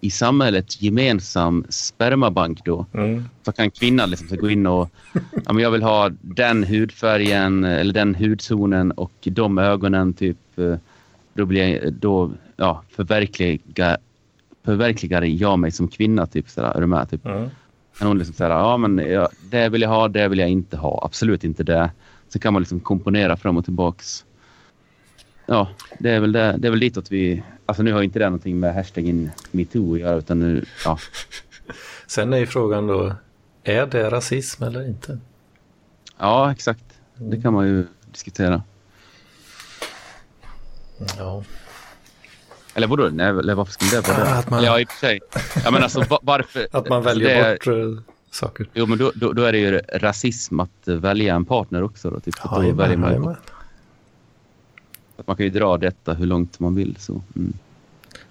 [0.01, 2.87] i samhället gemensam spermabank då.
[2.95, 3.25] Mm.
[3.43, 4.91] Så kan kvinnan liksom gå in och
[5.45, 10.59] ja, men jag vill ha den hudfärgen eller den hudzonen och de ögonen typ.
[10.59, 10.75] eh,
[11.35, 13.97] Då blir då, ja, förverkligar,
[14.65, 16.73] förverkligar jag mig som kvinna typ sådär.
[16.77, 17.11] Är du med?
[17.11, 17.27] Typ.
[17.27, 17.49] Mm.
[17.99, 20.77] Kan hon liksom säga, ja men ja, det vill jag ha, det vill jag inte
[20.77, 21.01] ha.
[21.05, 21.91] Absolut inte det.
[22.29, 24.25] Så kan man liksom komponera fram och tillbaks.
[25.51, 27.43] Ja, det är väl, det, det är väl ditåt vi...
[27.67, 30.99] Alltså nu har inte det någonting med hashtaggen metoo att göra utan nu, ja.
[32.07, 33.15] Sen är ju frågan då,
[33.65, 35.19] är det rasism eller inte?
[36.19, 36.85] Ja, exakt.
[37.15, 38.63] Det kan man ju diskutera.
[41.19, 41.43] Ja.
[42.75, 43.09] Eller vadå?
[43.13, 44.31] Nej, eller varför skulle det vara det?
[44.39, 45.21] Att man- Ja, i och för sig.
[45.65, 46.67] Ja, men alltså va- varför...
[46.73, 48.69] Att man alltså, väljer det är- bort eh, saker.
[48.75, 52.11] Jo, men då, då, då är det ju rasism att välja en partner också.
[52.11, 52.35] Då, typ.
[52.35, 53.37] Så då väljer man,
[55.27, 56.97] man kan ju dra detta hur långt man vill.
[56.99, 57.23] Så.
[57.37, 57.53] Mm.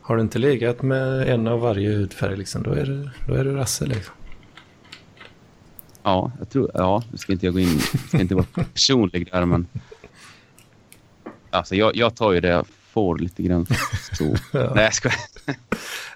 [0.01, 3.43] Har du inte legat med en av varje hudfärg liksom, då är det, då är
[3.43, 4.13] det rasse liksom.
[6.03, 6.71] Ja, jag tror...
[6.73, 7.67] Ja, nu ska inte jag gå in...
[7.91, 9.67] Jag ska inte vara personlig där, men...
[11.49, 13.65] Alltså, jag, jag tar ju det jag får lite grann.
[14.13, 14.23] Så.
[14.51, 14.71] Ja.
[14.75, 15.15] Nej, jag skojar.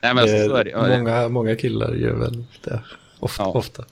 [0.01, 0.69] Nej, men alltså, så är det.
[0.69, 2.81] Ja, många, många killar gör väl det.
[3.19, 3.49] Ofta, Ja.
[3.51, 3.84] ofta.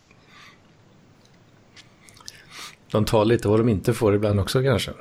[2.91, 4.91] De tar lite vad de inte får ibland också kanske.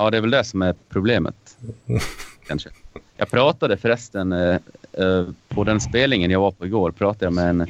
[0.00, 1.58] Ja, det är väl det som är problemet.
[2.46, 2.70] Kanske.
[3.16, 4.58] Jag pratade förresten eh,
[4.92, 6.90] eh, på den spelningen jag var på igår.
[6.90, 7.66] Pratade jag med en...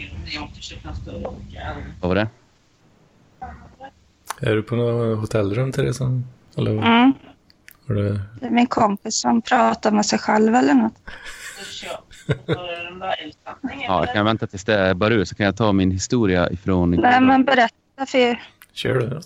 [2.00, 2.28] Vad var det?
[4.40, 6.24] Är du på något hotellrum det som...
[6.56, 6.70] Eller?
[6.70, 7.12] Mm.
[7.86, 8.20] Du...
[8.40, 10.94] Det är min kompis som pratar med sig själv eller något.
[13.86, 16.94] Ja, jag kan vänta tills det är ur så kan jag ta min historia ifrån...
[16.94, 17.02] igår.
[17.02, 19.20] Nej, men berätta för Kör du?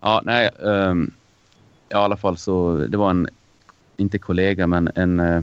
[0.00, 0.50] Ja, nej.
[0.64, 1.12] ehm,
[1.92, 3.28] ja, I alla fall så det var en,
[3.96, 5.20] inte kollega, men en...
[5.20, 5.42] eh,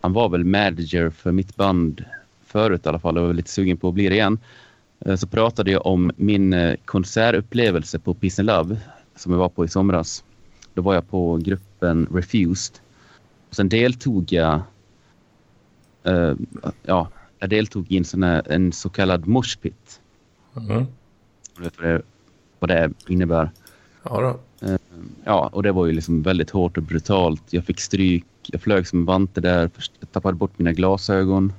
[0.00, 2.04] han var väl manager för mitt band
[2.46, 4.38] förut i alla fall och var lite sugen på att bli det igen.
[5.00, 8.76] Eh, så pratade jag om min eh, konsertupplevelse på Peace and Love
[9.16, 10.24] som jag var på i somras.
[10.74, 12.76] Då var jag på gruppen Refused.
[13.48, 14.60] Och sen deltog jag...
[16.02, 16.34] eh,
[16.82, 20.00] ja, jag deltog i en, sån här, en så kallad moshpit.
[20.56, 20.86] Mm.
[21.56, 22.02] Du vet vad det,
[22.58, 23.50] vad det innebär.
[24.02, 24.40] Ja då.
[25.24, 27.42] Ja, och det var ju liksom väldigt hårt och brutalt.
[27.50, 31.52] Jag fick stryk, jag flög som en vante där, jag tappade bort mina glasögon.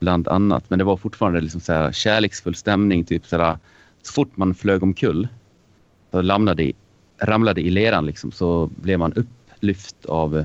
[0.00, 0.64] Bland annat.
[0.70, 3.04] Men det var fortfarande liksom så här kärleksfull stämning.
[3.04, 3.58] Typ så, här,
[4.02, 5.28] så fort man flög omkull
[6.10, 6.72] och ramlade i,
[7.18, 10.44] ramlade i leran liksom, så blev man upplyft av eh,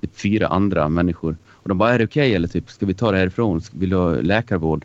[0.00, 1.36] typ fyra andra människor.
[1.46, 2.34] Och de bara, är det okej?
[2.34, 3.60] Eller typ, ska vi ta det härifrån?
[3.72, 4.84] Vill du ha läkarvård?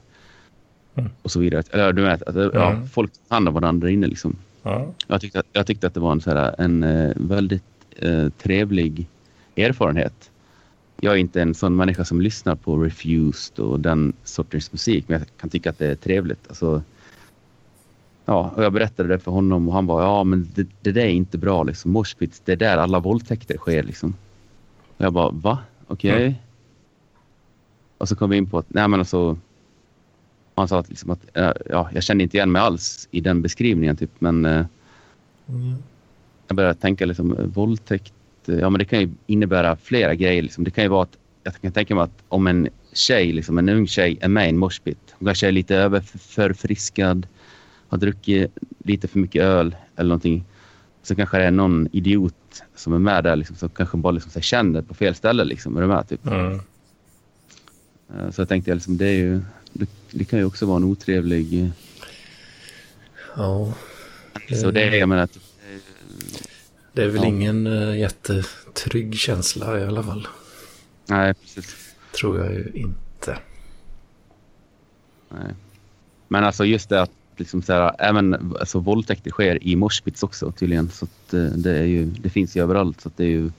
[0.96, 1.10] Mm.
[1.22, 1.64] Och så vidare.
[1.72, 2.88] Eller du vet, att, ja, Mm.
[2.88, 4.36] folk tog hand om varandra inne liksom.
[4.64, 4.94] Ja.
[5.08, 7.64] Jag tyckte, att- jag tyckte att det var en, så här, en eh, väldigt
[7.96, 9.08] eh, trevlig
[9.56, 10.32] erfarenhet.
[11.02, 15.20] Jag är inte en sån människa som lyssnar på Refused och den sortens musik, men
[15.20, 16.48] jag kan tycka att det är trevligt.
[16.48, 16.82] Alltså,
[18.26, 21.02] ja, och jag berättade det för honom och han var ja men det, det där
[21.02, 21.64] är inte bra.
[21.64, 21.92] Liksom.
[21.92, 23.84] Moshpits, det är där alla våldtäkter sker.
[23.84, 24.14] Liksom.
[24.98, 25.58] Och jag bara, va?
[25.88, 26.22] Okej.
[26.26, 26.34] Mm.
[27.98, 29.38] Och så kom vi in på att, nej men alltså,
[30.60, 33.42] han sa att, liksom att eh, ja, jag kände inte igen mig alls i den
[33.42, 34.66] beskrivningen typ, men eh,
[35.50, 35.76] Mm.
[36.48, 38.14] jag började tänka liksom, eh, våldtäkt.
[38.46, 40.42] Ja, men det kan ju innebära flera grejer.
[40.42, 40.64] Liksom.
[40.64, 43.70] Det kan ju vara att jag kan tänka mig att om en tjej, liksom, en
[43.70, 44.98] ung tjej är med i en moshpit.
[45.20, 47.28] Hon kanske är lite överförfriskad,
[47.88, 48.52] har druckit
[48.84, 50.44] lite för mycket öl eller någonting.
[51.04, 54.32] Så kanske det är någon idiot som är med där liksom, som kanske bara liksom,
[54.32, 55.44] så känner på fel ställe.
[55.44, 56.10] Liksom, är du med?
[56.10, 56.28] Typ.
[56.28, 56.60] Mm.
[58.32, 59.42] Så jag tänkte jag, liksom, det, är ju,
[59.80, 61.62] det, det kan ju också vara en otrevlig...
[61.64, 61.70] eh,
[63.36, 63.74] Ja.
[64.62, 65.38] Så det är, jag menar, att,
[66.94, 67.26] Det är väl Ja.
[67.28, 70.28] ingen uh, jättetrygg känsla i alla fall.
[71.06, 71.76] nej, precis.
[72.20, 73.40] Tror jag ju inte.
[75.30, 75.54] Nej.
[76.28, 80.52] Men alltså just det att liksom så här, även alltså, våldtäkter sker i moshpits också
[80.52, 80.90] tydligen.
[80.90, 83.02] Så att, eh, det, är ju, det finns ju överallt.
[83.02, 83.52] Så det är ju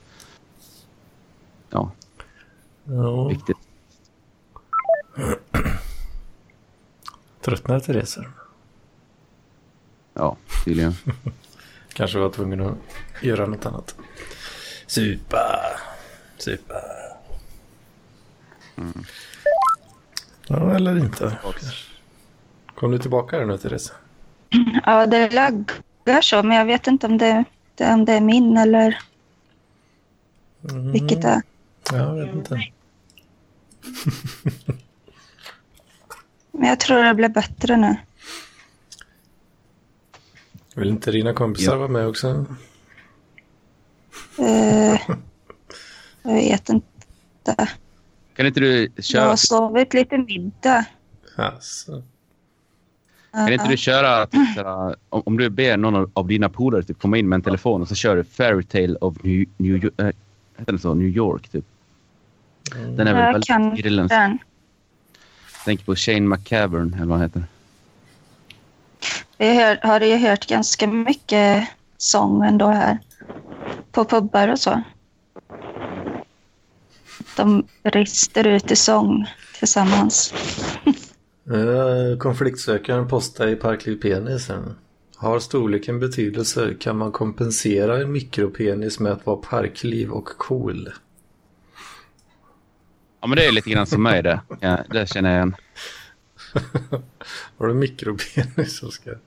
[1.69, 1.91] ja,
[2.83, 3.27] Ja.
[3.27, 3.57] viktigt.
[7.41, 8.19] Tröttnar Therese?
[10.13, 10.93] Ja, tydligen.
[11.93, 12.77] Kanske var tvungen att
[13.21, 13.95] göra något annat.
[14.87, 15.59] Supa.
[16.37, 16.75] Supa.
[20.47, 21.37] Ja, eller inte.
[22.75, 23.93] Kom du tillbaka här nu Therese?
[24.85, 27.43] Ja, det laggar så, men jag vet inte om det,
[27.75, 28.99] det, om det är min eller...
[30.69, 30.91] Mm.
[30.91, 31.41] vilket är.
[31.91, 32.61] Jag vet inte.
[36.51, 37.95] Men jag tror det blir bättre nu.
[40.75, 41.77] Vill inte dina kompisar Ja.
[41.77, 42.45] vara med också?
[44.39, 45.01] Eh,
[46.23, 47.67] jag vet inte.
[48.35, 50.85] Kan inte du Jag köra, har sovit lite middag.
[51.35, 52.03] Alltså.
[53.31, 56.99] kan inte du köra typ, såhär, om, om du ber någon av- dina polare typ,
[57.01, 59.89] komma in med en telefon och så kör du Fairytale of New, New,
[60.67, 60.93] äh, så?
[60.93, 61.65] New York typ.
[62.71, 64.15] Den är väl Jag väldigt kan irländsk.
[65.65, 65.77] Den.
[65.77, 67.43] Tänk på Shane McCavern eller vad han heter.
[69.37, 72.99] Vi hör, har ju hört ganska mycket sång ändå här.
[73.91, 74.81] På pubbar och så.
[77.35, 79.25] De rister ut i sång
[79.59, 80.33] tillsammans.
[82.19, 84.75] Konfliktsökaren postar i Parkliv penisen.
[85.15, 86.73] Har storleken betydelse?
[86.79, 90.89] Kan man kompensera en mikropenis med att vara parkliv och cool?
[93.21, 94.41] Ja men det är lite grann som mig det.
[94.59, 95.55] Ja, det känner jag igen.
[97.57, 99.19] Har du mikropenis, Oskar?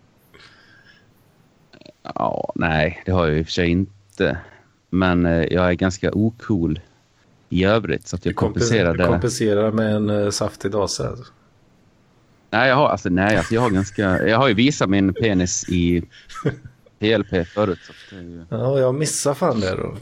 [2.03, 4.39] Ja, nej, det har jag i och för sig inte.
[4.91, 6.81] Men eh, jag är ganska ocool
[7.49, 9.07] i övrigt så att jag kompenserar det.
[9.07, 11.09] kompenserar med en uh, saftig dase.
[11.09, 11.25] Alltså.
[12.51, 14.27] Nej, jag har, alltså, nej alltså, jag har ganska...
[14.29, 16.03] Jag har ju visat min penis i
[16.99, 17.79] PLP förut.
[17.87, 19.97] Så det är ju, Ja, jag missar fan det då.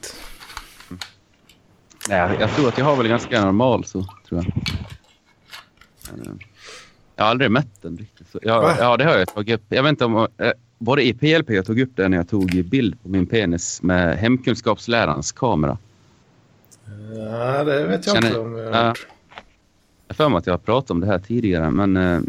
[2.08, 4.46] Nej, jag, jag tror att jag har väl ganska normal så, tror jag.
[4.46, 6.32] Eh,
[7.16, 8.26] jag har aldrig mätt den riktigt.
[8.32, 8.76] Så, ja, Va?
[8.78, 9.62] ja, det har jag tagit upp.
[9.68, 10.28] Jag vet inte om...
[10.38, 13.26] Eh, var det i PLP jag tog upp det när jag tog bild på min
[13.26, 15.78] penis med hemkunskapslärarens kamera?
[17.30, 19.06] Ja, det vet jag Känner- inte om jag har hört.
[20.08, 22.20] Jag för mig att jag har pratat om det här tidigare, men eh,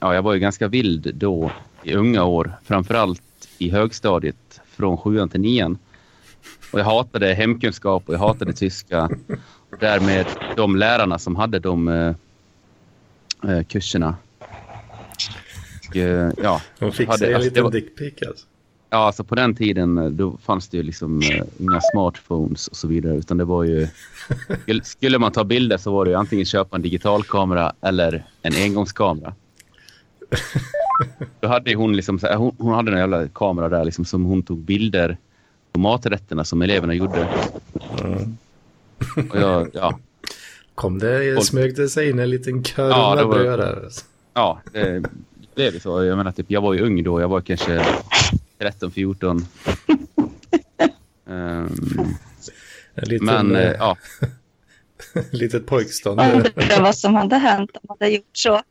[0.00, 1.50] ja, jag var ju ganska vild då
[1.82, 2.52] i unga år.
[2.64, 3.22] Framförallt
[3.58, 5.78] i högstadiet från sjuan till nian.
[6.72, 9.04] Och jag hatade hemkunskap och jag hatade tyska.
[9.70, 12.14] Och därmed de lärarna som hade de eh,
[13.50, 14.16] eh, kurserna.
[15.88, 18.46] Och, eh, ja, De fick hade- en alltså, liten var- dickpic alltså.
[18.90, 22.76] Ja, alltså på den tiden eh, då fanns det ju liksom eh, inga smartphones och
[22.76, 23.16] så vidare.
[23.16, 23.88] Utan det var ju...
[24.82, 29.34] Skulle- man ta bilder så var det ju antingen köpa en digitalkamera eller en engångskamera.
[31.40, 32.18] Då hade hon liksom...
[32.22, 35.16] Här, hon, hon hade en jävla kamera där liksom som hon tog bilder
[35.78, 37.28] maträtterna som eleverna gjorde.
[39.30, 39.98] Och jag, ja,
[40.74, 43.82] Kom det, smög det sig in en liten kör Ja, det var- bröd där.
[43.84, 44.04] Alltså.
[44.34, 45.02] ja, det
[45.54, 46.04] blev ju så.
[46.04, 47.20] Jag menar, typ, jag var ju ung då.
[47.20, 47.84] Jag var kanske
[48.58, 49.46] 13, 14.
[51.28, 51.68] Ehm,
[52.94, 53.96] En liten, men eh, ja,
[55.30, 56.20] litet pojkstånd.
[56.20, 58.62] Undrar vad som hade hänt om man hade gjort så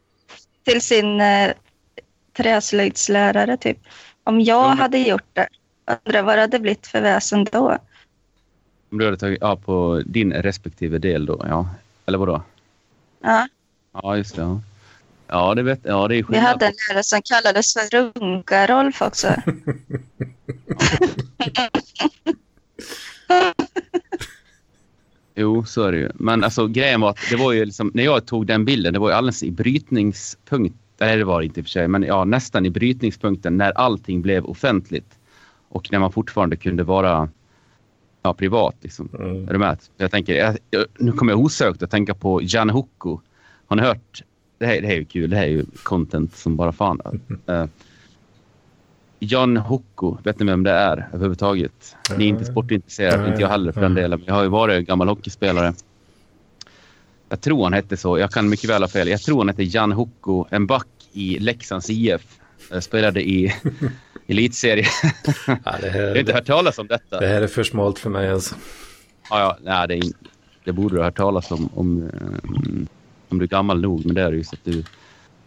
[0.66, 1.52] till sin eh,
[2.38, 3.78] träslöjdslärare typ.
[4.24, 5.48] Om jag men- hade gjort det,
[6.06, 7.78] undrar vad det hade blivit för väsen då?
[8.92, 11.70] Om du hade tagit ja, på din respektive del då, ja.
[12.06, 12.42] Eller vadå?
[13.22, 13.48] Ja,
[13.94, 14.42] Ja, just det.
[14.42, 14.62] Ja,
[15.28, 16.44] ja det vet Ja, det är vi skillnad.
[16.46, 19.28] hade en lärare som kallades för Runka-Rolf också.
[25.36, 26.12] Jo, så är det ju.
[26.16, 29.00] Men alltså grejen var att det var ju liksom, när jag tog den bilden, det
[29.00, 30.76] var ju alldeles i brytningspunkt.
[31.00, 33.72] Nej, det var det inte i och för sig, men ja, nästan i brytningspunkten när
[33.72, 35.18] allting blev offentligt.
[35.72, 37.30] Och när man fortfarande kunde vara
[38.22, 38.76] ja, privat.
[38.82, 39.10] Liksom.
[39.20, 39.48] Mm.
[39.50, 39.78] Är du med?
[39.98, 43.20] Jag tänker, jag, nu kommer jag osökt att tänka på Jan Hocko.
[43.68, 44.24] Har ni hört?
[44.58, 45.30] Det här, det här är ju kul.
[45.30, 47.02] Det här är ju content som bara fan.
[47.50, 47.66] Uh,
[49.20, 51.96] Jan Hocko, vet ni vem det är överhuvudtaget?
[52.18, 53.30] Ni är inte sportintresserade, Nej.
[53.30, 54.20] inte jag heller för den delen.
[54.20, 55.74] Men jag har ju varit en gammal hockeyspelare.
[57.30, 58.20] Jag tror han hette så.
[58.20, 59.08] Jag kan mycket väl ha fel.
[59.08, 62.40] Jag tror han hette Jan Hocko, en back i Leksands IF.
[62.72, 63.54] Jag spelade i
[64.32, 64.86] elitserie.
[65.48, 67.20] Ja, det, Jag har här, inte hört talas om detta.
[67.20, 68.56] det här är för smalt för mig alltså.
[69.30, 70.12] Ja, ja, nej, det, är,
[70.64, 72.88] det borde du ha hört talas om, om eh,
[73.30, 74.06] om du är gammal nog.
[74.06, 74.72] Men det är det ju så att du...
[74.80, 74.86] I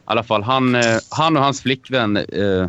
[0.04, 2.68] alla fall, han, eh, han och hans flickvän eh,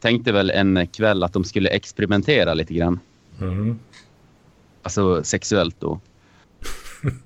[0.00, 3.00] tänkte väl en kväll att de skulle experimentera lite grann.
[3.40, 3.78] Mm.
[4.82, 6.00] Alltså sexuellt då.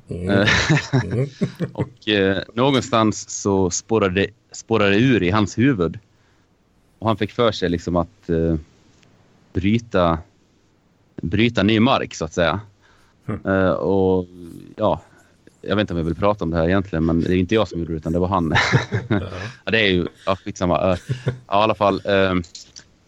[0.08, 0.30] Mm.
[0.30, 0.48] Eh,
[1.04, 1.28] Mm.
[1.72, 4.28] och eh, någonstans så spårade
[4.90, 5.98] det ur i hans huvud.
[6.98, 8.56] Och han fick för sig liksom att eh,
[9.52, 10.18] bryta,
[11.22, 12.60] bryta ny mark så att säga.
[13.26, 13.40] Mm.
[13.46, 14.26] Eh, och
[14.76, 15.00] ja,
[15.60, 17.54] jag vet inte om jag vill prata om det här egentligen, men det är inte
[17.54, 18.54] jag som gjorde det utan det var han.
[19.64, 19.70] Ja.
[19.70, 20.92] det är ju, ja skitsamma.
[20.92, 20.98] Eh,
[21.46, 22.00] ja, i alla fall.
[22.04, 22.34] eh,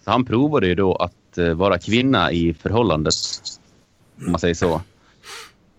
[0.05, 3.15] så han provade ju då att eh, vara kvinna i förhållandet,
[4.25, 4.81] om man säger så.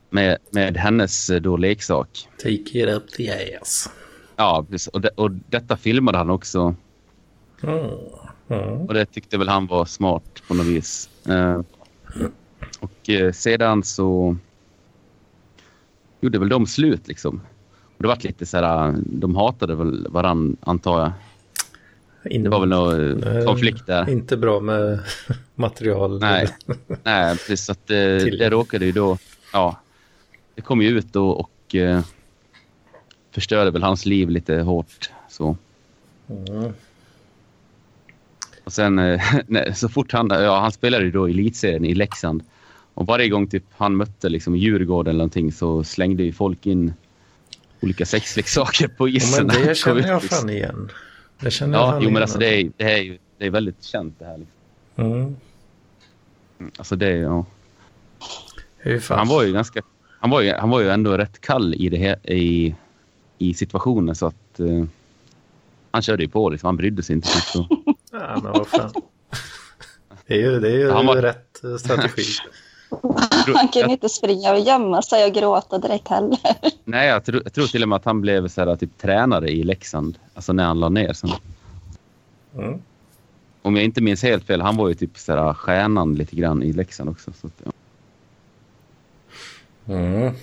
[0.10, 2.28] Med, med hennes eh, då leksak.
[2.38, 3.90] Take it up the ass.
[4.36, 4.66] Ja.
[4.94, 6.76] Och, det, och detta filmade han också.
[7.64, 7.90] Mm.
[8.48, 8.82] Mm.
[8.82, 11.10] Och det tyckte väl han var smart på något vis.
[11.28, 11.62] Eh,
[12.80, 14.38] och eh, sedan så
[16.22, 17.42] gjorde väl de slut liksom.
[17.84, 21.12] Och det var lite så här, de hatade väl varann antar jag.
[22.34, 24.10] In, Det var väl någon eh, konflikt där.
[24.10, 25.00] Inte bra med
[25.56, 26.20] material.
[26.20, 26.48] Nej,
[27.04, 27.66] nej precis.
[27.66, 28.38] Så att det, Till.
[28.38, 29.18] det råkade ju då...
[29.54, 29.80] Ja,
[30.56, 32.02] det kom ju ut då och eh,
[33.32, 35.10] förstörde väl hans liv lite hårt.
[35.30, 35.58] Så.
[36.30, 36.74] Mm.
[38.70, 40.30] Och sen eh, nej, så fort han...
[40.30, 42.44] Ja, han spelade ju då i elitserien i Leksand.
[42.94, 46.94] Och varje gång typ han mötte liksom Djurgården eller någonting så slängde ju folk in
[47.82, 49.48] olika sexleksaker på Ja, isen.
[49.48, 50.90] men när han det känner jag fan igen.
[51.40, 53.84] Det känner jag Ja, fan jo men alltså det är, det är det är väldigt
[53.84, 54.38] känt det här.
[54.38, 55.06] Liksom.
[55.06, 55.36] Mm.
[56.78, 57.46] Alltså det ja.
[59.10, 59.82] Han var ju ganska...
[60.20, 62.76] Han var ju, han var ju ändå rätt kall i, det här, i,
[63.38, 64.60] i situationen så att...
[64.60, 64.84] eh,
[65.92, 66.68] han körde ju på liksom.
[66.68, 67.28] Han brydde sig inte.
[67.28, 67.68] Så.
[68.12, 68.92] Ja, men vad fan.
[70.28, 72.24] Det är ju, det är ju Han var- rätt eh, strategi.
[73.56, 76.38] Han kunde inte springa och gömma sig och gråta direkt heller.
[76.84, 79.50] Nej, jag, tror- jag tror till och med att han blev så här, typ tränare
[79.50, 80.18] i Leksand.
[80.34, 81.14] Alltså när han la ner.
[81.14, 81.28] Så,
[82.56, 82.82] Mm.
[83.62, 86.64] om jag inte minns helt fel, han var ju typ så här, stjärnan lite grann
[86.64, 87.32] i Leksand också.
[87.42, 87.72] Så att, ja.
[89.94, 90.34] Mm.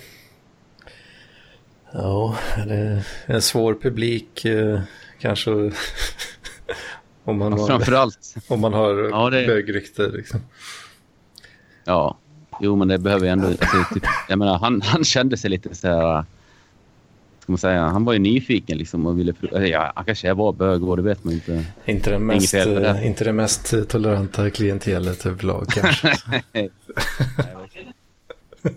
[1.91, 4.79] Ja, det är en svår publik eh,
[5.19, 5.71] kanske.
[7.27, 10.07] Om, man Ja, har, Framförallt, om man har Ja, det- bögrykte.
[10.07, 10.39] Liksom.
[11.85, 12.17] ja.
[12.61, 13.47] Jo, men det behöver ju ändå...
[13.47, 16.25] Alltså, typ, jag menar, han, han kände sig lite så här...
[17.39, 17.81] Ska man säga?
[17.87, 19.33] Han var ju nyfiken liksom och ville...
[19.67, 21.65] Ja, han kanske var bög och det vet man inte.
[21.85, 23.01] Inte, det mest, det.
[23.03, 26.19] inte det mest toleranta klientelet överlag kanske.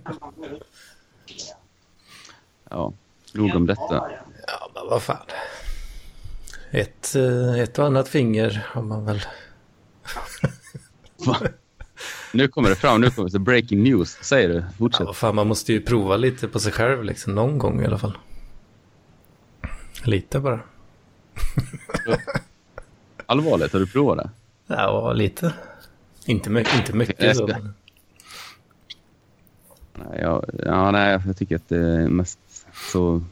[2.70, 2.92] Ja,
[3.34, 4.10] nog om detta.
[4.46, 5.16] ja, men vad fan.
[6.70, 9.20] Ett, eh, ett och annat finger har man väl.
[12.33, 14.18] Nu kommer det fram, nu kommer det breaking news.
[14.22, 15.06] Säger du, Ja, fortsätt.
[15.06, 17.35] vad fan, man måste ju prova lite på sig själv liksom.
[17.35, 18.18] Någon gång i alla fall.
[20.04, 20.61] Lite bara.
[23.26, 24.30] Allvarligt, har du provat det?
[24.74, 25.54] Ja, lite.
[26.24, 27.46] Inte, my- inte mycket ska-
[29.94, 32.38] Nej, jag, ja, nej, jag tycker att det är mest
[32.74, 33.22] så...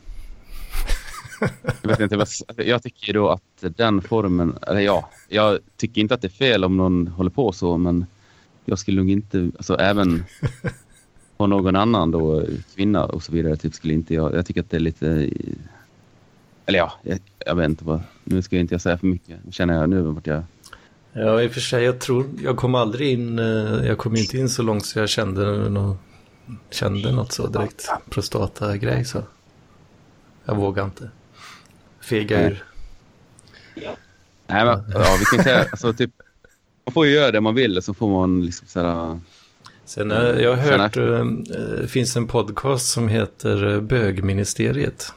[1.82, 3.42] Jag, vet inte, vad- jag tycker då att
[3.76, 4.58] den formen...
[4.66, 8.06] Eller ja, jag tycker inte att det är fel om någon håller på så, men
[8.64, 9.50] jag skulle nog inte...
[9.56, 10.24] Alltså även
[11.36, 14.34] på någon annan då, kvinna och så vidare, typ skulle inte jag...
[14.34, 15.30] Jag tycker att det är lite...
[16.66, 18.00] Eller ja, jag, jag vet inte vad...
[18.24, 19.38] Nu ska jag inte säga för mycket.
[19.50, 20.42] Känner jag nu vart jag...
[21.12, 24.38] Ja, i och för sig, jag tror, jag kom aldrig in, eh, jag kom inte
[24.38, 25.96] in så långt så jag kände, nå
[26.70, 29.22] kände något så direkt prostatagrej så.
[30.44, 31.10] Jag vågar inte.
[32.08, 32.46] Fega Nej.
[32.46, 32.64] ur.
[34.46, 36.10] Nej, men, ja, vi kan säga, alltså, typ,
[36.86, 39.20] man får ju göra det man vill, så får man liksom så här,
[39.84, 41.24] Sen eh, jag har hört, eh,
[41.80, 45.12] det finns en podcast som heter eh, Bögministeriet.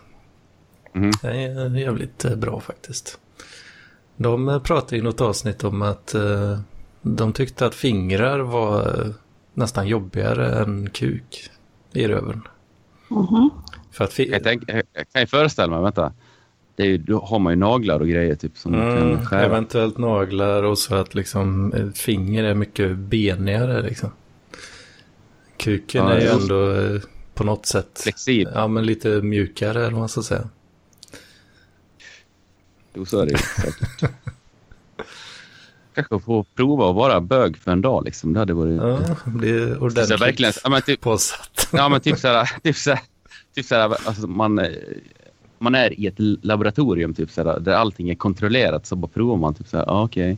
[0.93, 1.11] Mhm.
[1.21, 3.19] Det är jävligt eh, bra faktiskt.
[4.17, 6.59] De eh, pratade i något avsnitt om att eh,
[7.01, 9.11] de tyckte att fingrar var eh,
[9.53, 11.49] nästan jobbigare än kuk
[11.93, 12.41] i röven.
[13.07, 13.49] Mhm.
[13.91, 16.13] För att jag, tänk, jag, jag kan ju föreställa mig, vänta,
[16.75, 19.41] det är då har man ju naglar och grejer typ som man Mm, kan skära.
[19.45, 24.09] eventuellt naglar och så att liksom ett finger är mycket benigare liksom.
[25.57, 27.01] Kuken Ja, är ju ändå eh,
[27.33, 28.53] på något sätt Flexibel.
[28.55, 30.49] ja, men lite mjukare eller vad man ska säga.
[32.93, 34.11] Jo, så är det säkert.
[35.95, 38.33] Kanske få prova att vara bög för en dag liksom.
[38.33, 38.81] Det hade varit...
[38.81, 41.67] Ja, så ordentligt verkligen, ja, men typ, påsatt.
[41.73, 42.99] ja, men typ så här, typ så här,
[43.55, 44.67] typ så här alltså man, eh,
[45.61, 49.53] man är i ett laboratorium typ så där allting är kontrollerat så bara provar man
[49.53, 50.37] typ så här, ja, okej.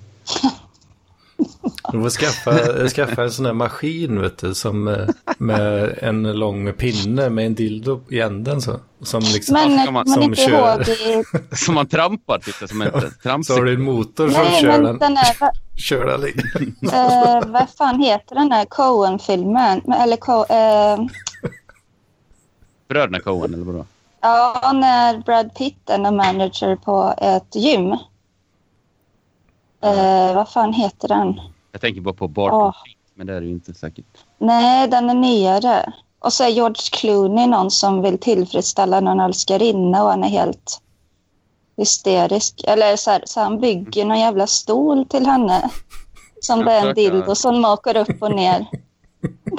[1.91, 5.07] Du får skaffa, skaffa en sån här maskin vet du, som eh,
[5.37, 8.79] med en lång pinne med en dildo i änden så.
[9.01, 10.89] Som liksom, Men man- som kör.
[10.89, 11.23] i...
[11.55, 14.83] Som man trampar typ som en så har du en motor som Nej, kör men
[14.83, 14.97] den.
[14.97, 15.35] den är...
[15.75, 16.23] Kör den.
[16.93, 19.81] Eh, vad fan heter den här Coen-filmen?
[19.85, 21.05] Men- Eller Co- eh,
[22.89, 23.85] Bröderna Coen eller vadå?
[24.23, 27.91] Ja, när Brad Pitt är manager på ett gym.
[29.81, 31.41] Eh, vad fan heter den?
[31.71, 32.73] Jag tänker bara på Barton.
[32.85, 34.05] Fink, men det är det ju inte säkert.
[34.37, 35.93] Nej, den är nyare.
[36.19, 40.81] Och så är George Clooney någon som vill tillfredsställa någon älskarinna och han är helt
[41.77, 42.63] hysterisk.
[42.67, 45.69] Eller så, här, så han bygger någon jävla stol till henne.
[46.41, 48.65] Som det är en dildo som åker upp och ner.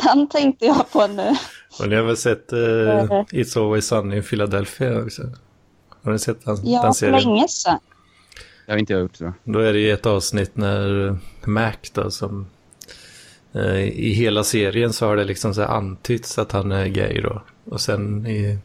[0.04, 1.36] Den tänkte jag på nu.
[1.80, 2.58] Och ni har väl sett uh,
[3.32, 5.22] It's Always Sunny i Philadelphia också?
[6.02, 7.22] Har ni sett den, Ja, den för serien?
[7.22, 7.78] länge sedan.
[8.66, 9.32] Jag har inte gjort så.
[9.44, 12.46] Då är det ju ett avsnitt när Mac då som
[13.52, 17.42] eh, i hela serien så har det liksom så antytts att han är gay då.
[17.64, 18.58] Och sen i,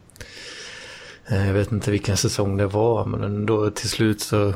[1.26, 4.54] eh, jag vet inte vilken säsong det var, men då till slut så,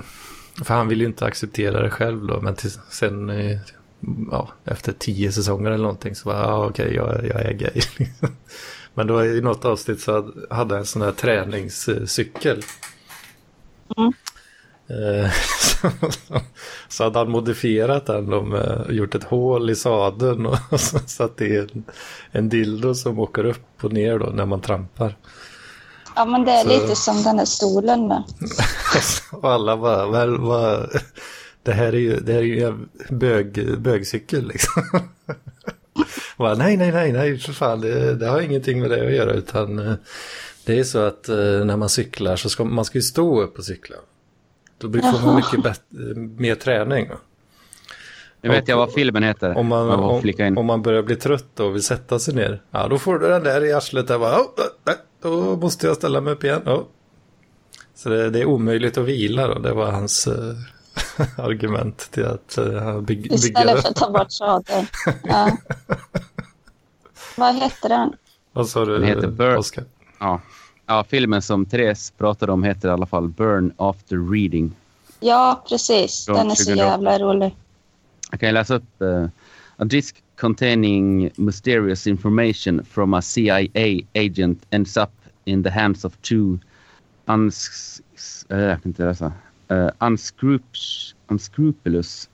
[0.64, 3.58] för han ville ju inte acceptera det själv då, men till, sen eh,
[4.30, 7.82] ja, efter tio säsonger eller någonting så var ja, okej, okay, jag, jag är gay.
[8.94, 12.62] men då i något avsnitt så hade jag en sån här träningscykel.
[13.96, 14.12] Mm.
[14.88, 15.30] Eh,
[16.88, 20.58] så hade han modifierat den och gjort ett hål i sadeln och
[21.06, 21.84] satt i en,
[22.30, 25.16] en dildo som åker upp och ner då när man trampar.
[26.16, 26.68] Ja, men det är så...
[26.68, 28.22] lite som den här stolen med.
[29.32, 30.90] och alla bara, väl, vad,
[31.64, 34.82] det här är ju, det här är ju en bög, bögcykel liksom.
[36.36, 39.32] bara, nej, nej, nej, nej, för fan, det, det, har ingenting med det att göra
[39.32, 39.94] utan eh,
[40.64, 43.58] det är så att eh, när man cyklar så ska man ska ju stå upp
[43.58, 43.96] och cykla.
[44.78, 47.10] Då får man mycket bättre, mer träning.
[48.40, 49.56] Nu vet jag vad filmen heter.
[49.56, 52.62] Om man, om, om, man börjar bli trött och vill sätta sig ner.
[52.70, 54.08] Ja, då får du den där i arslet.
[54.08, 54.48] Där bara, oh,
[55.22, 56.62] då måste jag ställa mig upp igen.
[56.66, 56.82] Oh.
[57.94, 59.58] Så det, det, är omöjligt att vila då.
[59.58, 60.54] Det var hans uh,
[61.38, 64.86] argument till att uh, by bygga Istället för att ta bort sadeln.
[65.24, 65.56] Ja.
[67.36, 68.12] vad heter den?
[68.52, 69.84] Vad sa du, den heter Bur Oscar?
[70.18, 70.40] Ja.
[70.86, 74.72] Ja, filmen som Therese pratade om heter i alla fall Burn After Reading.
[75.20, 76.26] Ja, precis.
[76.26, 77.56] Den är så jävla rolig.
[78.30, 79.26] Jag kan läsa upp uh,
[79.76, 85.10] A disk containing mysterious information from a CIA agent ends up
[85.44, 86.58] in the hands of two
[87.26, 88.00] uns
[88.50, 89.32] uh, jag kan inte läsa.
[89.70, 92.28] Uh, unscrupulous, unscrupulous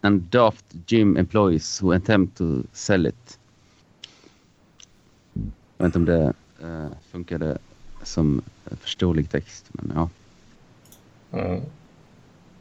[0.00, 3.38] and daft gym employees who attempt to sell it.
[5.76, 7.58] Jag vet inte om det uh, funkade
[8.02, 8.42] som
[8.80, 9.66] förståelig text.
[9.72, 10.08] Men ja.
[11.38, 11.62] Mm.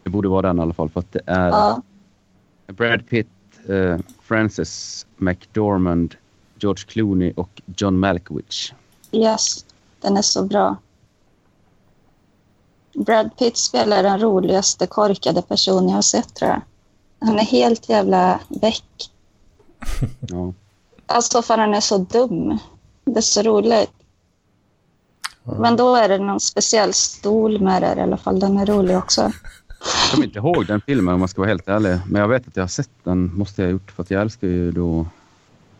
[0.04, 1.82] Det borde vara den i alla fall för att det är ja.
[2.68, 3.28] Brad Pitt,
[3.70, 6.16] uh, Frances McDormand,
[6.56, 8.74] George Clooney och John Malkovich.
[9.12, 9.66] Yes,
[10.02, 10.78] den är så bra.
[13.06, 16.62] Brad Pitt spelar den roligaste korkade person jag har sett tror jag.
[17.20, 19.12] Han är helt jävla väck.
[20.20, 20.54] ja.
[21.06, 22.58] Alltså för han är så dum.
[23.06, 23.92] Det är så roligt.
[25.44, 28.40] Men då är det någon speciell stol med där i alla fall.
[28.40, 29.22] Den är rolig också.
[29.22, 32.00] Jag kommer inte ihåg den filmen om man ska vara helt ärlig.
[32.08, 33.36] Men jag vet att jag har sett den.
[33.36, 33.92] Måste jag ha gjort.
[33.92, 35.06] För att jag älskar ju då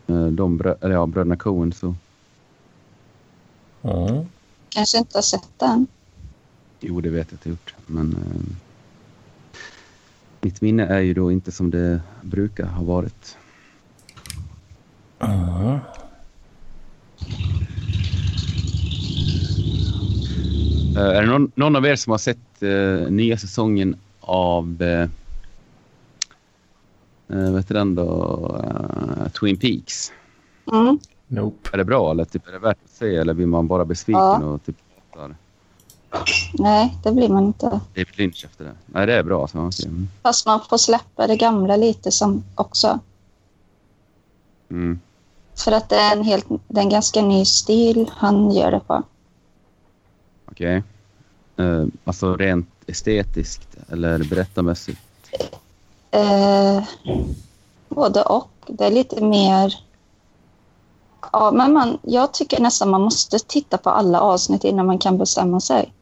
[0.06, 1.72] eh, de brö eller ja, bröderna Coen.
[1.72, 1.94] Så.
[3.82, 4.26] Mm.
[4.68, 5.86] Kanske inte har sett den.
[6.80, 7.74] Jo, det vet jag att jag gjort.
[7.86, 8.56] Men eh,
[10.40, 13.36] mitt minne är ju då inte som det brukar ha varit.
[15.18, 15.78] Mm.
[20.96, 25.08] Uh, är det någon, någon, av er som har sett uh, nya säsongen av uh,
[27.36, 30.12] uh, vet den då, Twin Peaks?
[30.72, 30.98] Mm.
[31.26, 31.70] Nope.
[31.72, 34.20] Är det bra eller typ, är det värt att se eller blir man bara besviken
[34.20, 34.44] ja.
[34.44, 34.76] och typ
[36.52, 37.80] Nej, det blir man inte.
[37.94, 38.74] Det är Lynch efter det.
[38.86, 39.48] Nej, det är bra.
[39.48, 39.58] Så.
[39.58, 39.90] Okay.
[40.22, 43.00] Fast man får släppa det gamla lite som också.
[44.70, 45.00] Mm.
[45.64, 48.80] För att det är en, helt, det är en ganska ny stil han gör det
[48.80, 49.02] på.
[50.50, 50.82] Okej.
[51.56, 51.66] Okay.
[51.66, 55.00] Uh, eh, alltså rent estetiskt eller berättarmässigt?
[56.16, 56.82] Uh,
[57.88, 58.50] både och.
[58.66, 59.84] Det är lite mer...
[61.32, 65.18] Ja, men man, jag tycker nästan man måste titta på alla avsnitt innan man kan
[65.18, 65.92] bestämma sig.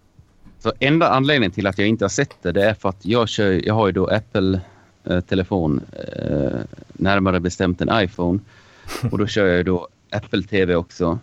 [0.67, 3.29] Så enda anledningen till att jag inte har sett det, det är för att jag,
[3.29, 6.61] kör, jag har ju då Apple-telefon, eh,
[6.93, 8.39] närmare bestämt en iPhone.
[9.11, 11.19] Och då kör jag ju då Apple TV också.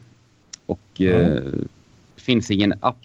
[0.66, 1.42] Och eh,
[2.16, 2.98] det finns ingen app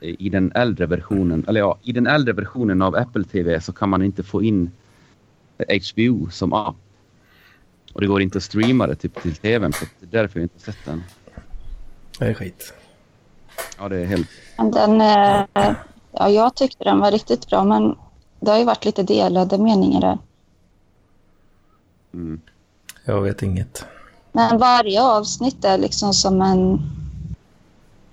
[0.00, 3.88] i den äldre versionen, eller ja, i den äldre versionen av Apple TV så kan
[3.88, 4.70] man inte få in
[5.68, 6.76] HBO som app.
[7.92, 10.44] Och det går inte att streama det typ till tvn, så det är därför jag
[10.44, 11.02] inte sett den.
[12.18, 12.74] Det är skit.
[13.78, 14.28] Ja, det är helt...
[14.56, 15.74] Den, eh,
[16.12, 17.96] ja, jag tyckte den var riktigt bra, men
[18.40, 20.18] det har ju varit lite delade meningar där.
[22.14, 22.40] Mm.
[23.04, 23.84] Jag vet inget.
[24.32, 26.80] Men varje avsnitt är liksom som en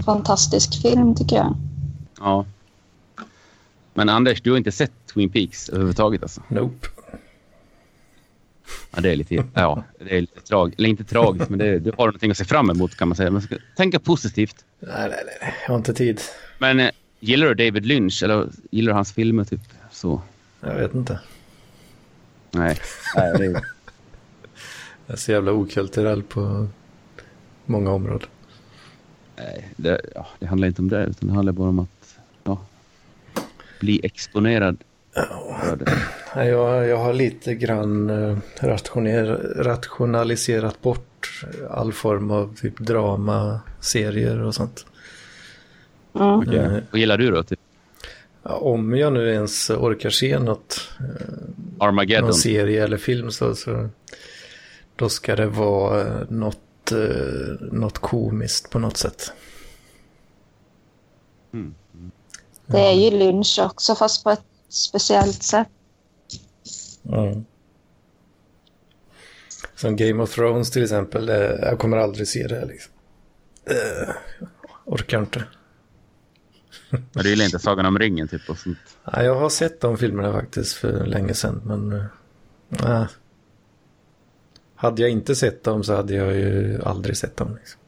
[0.05, 1.55] fantastisk film, tycker jag.
[2.19, 2.45] Ja.
[3.93, 6.41] Men Anders, du har inte sett Twin Peaks överhuvudtaget alltså?
[6.47, 6.87] Nope.
[9.04, 10.80] Ja, det är lite, ja, det är lite tragiskt.
[10.80, 13.32] Eller inte tragiskt, men det, du har någonting att se fram emot kan man säga.
[13.32, 14.66] Man ska tänka positivt.
[14.80, 15.54] Nej, nej, nej.
[15.62, 16.22] Jag har inte tid.
[16.60, 16.89] Men eh,
[17.20, 20.22] gillar du David Lynch eller gillar du hans filmer typ så?
[20.62, 21.20] Jag vet inte.
[22.51, 22.80] Nej,
[23.16, 23.51] nej det är...
[25.06, 26.68] Jag är så jävla okulturell på
[27.66, 28.30] många områden.
[29.36, 32.66] Nej, det, ja, det handlar inte om det, utan det handlar bara om att ja,
[33.80, 34.78] bli exponerad.
[35.16, 35.76] Oh.
[36.36, 38.38] Jag, jag har lite grann eh,
[39.57, 44.86] rationaliserat bort all form av typ drama, serier och sånt.
[46.15, 46.39] Mm.
[46.39, 46.59] Okej.
[46.59, 46.84] Mm.
[46.91, 47.43] Vad gillar du då?
[47.43, 47.59] Typ
[48.43, 52.25] om jag nu ens orkar se något, eh, Armageddon?
[52.25, 53.89] någon serie eller film så, så
[54.95, 59.34] då ska det vara eh, något, eh, något komiskt på något sätt.
[61.53, 61.73] Mm.
[62.65, 65.67] Det är ju lynch också, fast på ett speciellt sätt.
[67.10, 67.45] Mm.
[69.76, 72.66] Som Game of Thrones till exempel, eh, jag kommer aldrig se det.
[72.66, 72.93] Liksom.
[73.66, 74.16] Eh,
[74.86, 75.43] orkar inte.
[76.89, 78.78] Men du gillar inte Sagan om ringen typ och sånt?
[79.04, 82.06] Ja, jag har sett de filmerna faktiskt för länge sedan, men...
[82.68, 83.08] nej.
[84.76, 87.56] hade jag inte sett dem så hade jag ju aldrig sett dem.
[87.56, 87.80] Liksom.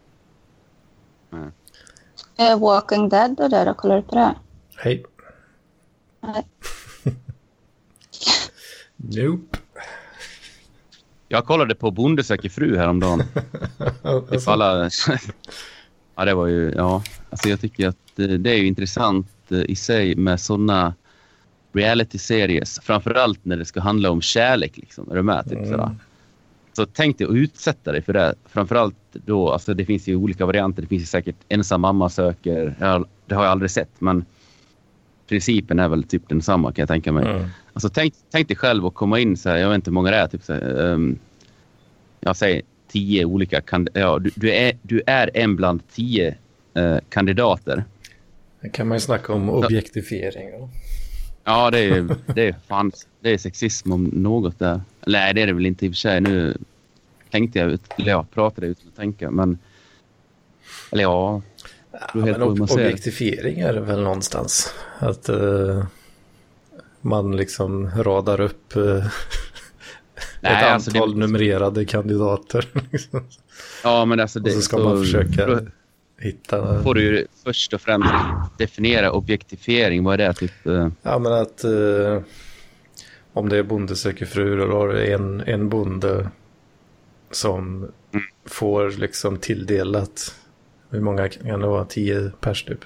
[2.38, 4.36] Eh, Walking Dead och det då, kollar du på det?
[4.76, 5.06] Hej.
[6.22, 6.48] Nej.
[9.10, 9.58] Nope.
[11.28, 13.24] Jag kollade på Bonde söker fru häromdagen.
[14.04, 14.90] Alltså, alla...
[16.16, 16.74] ja, det var ju...
[16.76, 20.94] Ja, alltså jag tycker att eh, det är ju intressant eh, i sig med såna
[21.74, 22.80] reality-series.
[22.82, 24.78] Framförallt när det ska handla om kärlek.
[24.78, 25.12] Liksom.
[25.12, 25.50] Är du med?
[25.50, 25.96] Typ, Mm.
[26.74, 28.36] Så tänk dig att utsätta dig för det.
[28.46, 30.82] Framförallt då, alltså det finns ju olika varianter.
[30.82, 32.76] Det finns säkert ensam mamma söker.
[33.26, 34.26] Det har jag aldrig sett, men
[35.28, 37.26] principen är väl typ densamma kan jag tänka mig.
[37.26, 37.50] mm.
[37.74, 40.12] Alltså tänk, tänk dig själv att komma in så här, jag vet inte hur många
[40.12, 41.20] det är, typ så här, um,
[42.20, 43.62] jag säger tio olika
[43.94, 46.36] ja, du, du, är, du är en bland tio
[46.74, 47.84] eh, kandidater.
[48.62, 50.50] Det kan man ju snacka om objektifiering.
[50.50, 50.70] Ja.
[51.44, 54.82] Ja, det är, det är fan, det är sexism om något där.
[55.08, 56.22] Nej, det är det väl inte i och för sig.
[56.22, 56.58] Nu
[57.30, 59.58] tänkte jag ut, eller jag pratade utan att tänka, men
[60.92, 61.42] eller ja,
[62.00, 62.74] Ja, men ob- det.
[62.74, 64.74] objektifiering är det väl någonstans.
[65.00, 65.86] Att eh,
[67.02, 68.84] man liksom radar upp eh,
[70.42, 72.68] Nej, ett alltså det- antal numrerade kandidater.
[72.92, 73.24] Liksom.
[73.84, 75.60] ja, men alltså Och det, så ska man försöka
[76.20, 76.84] hitta...
[76.84, 78.10] får du ju först och främst
[78.58, 80.04] definiera objektifiering.
[80.04, 80.34] Vad är det?
[80.34, 82.22] Typ, eh, Ja, men att eh,
[83.34, 86.30] om det är bonde söker fru, då har du en, en bonde
[87.32, 87.88] som
[88.46, 90.36] får liksom tilldelat,
[90.90, 92.80] hur många kan det vara, tio pers typ?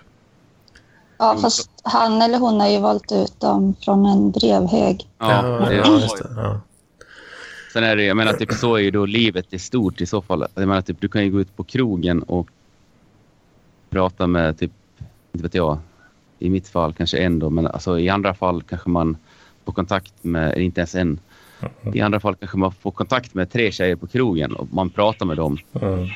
[1.18, 5.10] Ja, fast han eller hon har ju valt ut dem från en brevhög.
[5.18, 6.30] ja, det, ja, just det.
[6.36, 6.62] Ja.
[7.74, 10.22] Sen är det, jag menar, typ, så är ju då livet i stort i så
[10.22, 10.46] fall.
[10.56, 12.48] Jag menar, typ, du kan ju gå ut på krogen och
[13.90, 14.72] prata med, typ,
[15.32, 15.78] inte vet jag,
[16.40, 19.18] i mitt fall kanske en då, men alltså, i andra fall kanske man
[19.66, 21.20] får kontakt med, inte ens en.
[21.94, 25.26] I andra fall kanske man får kontakt med tre tjejer på krogen och man pratar
[25.26, 25.58] med dem.
[25.82, 26.08] Mm.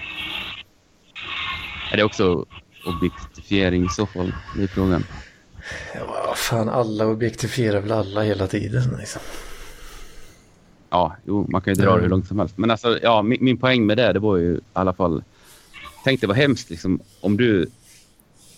[1.94, 2.46] Är det också
[2.86, 4.34] objektifiering i så fall?
[4.56, 5.04] Det är frågan.
[5.96, 8.98] Ja, fan, alla objektifierar väl alla hela tiden.
[9.00, 9.22] Liksom.
[10.90, 12.58] Ja, jo, man kan ju dra det hur långt som helst.
[12.58, 15.24] Men alltså, ja, min, min poäng med det, det var ju i alla fall...
[16.04, 17.70] Tänk dig vad hemskt liksom, om du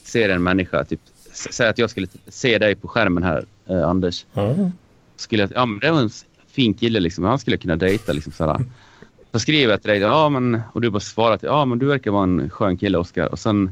[0.04, 4.26] ser en människa, typ, säg att jag skulle se dig på skärmen här, eh, Anders.
[4.34, 4.72] Mm.
[5.16, 6.10] Skulle jag, ja, men det var en
[6.48, 8.14] fin kille, liksom, han skulle kunna dejta.
[8.14, 8.60] Liksom, sådär.
[9.36, 11.86] Så skriver jag till dig, ja, men, och du bara svarar till, ja men du
[11.86, 13.28] verkar vara en skön kille, Oskar.
[13.32, 13.72] Och sen,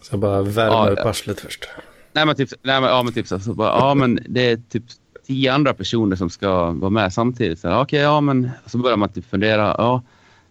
[0.00, 1.68] Så bara värma Ja, upp arslet först.
[2.12, 4.56] nej men typ, nej, men, ja, men typ så, så bara, ja men det är
[4.70, 4.82] typ
[5.26, 7.58] tio andra personer som ska vara med samtidigt.
[7.58, 10.02] Så, Okej, ja men, så börjar man typ fundera, ja,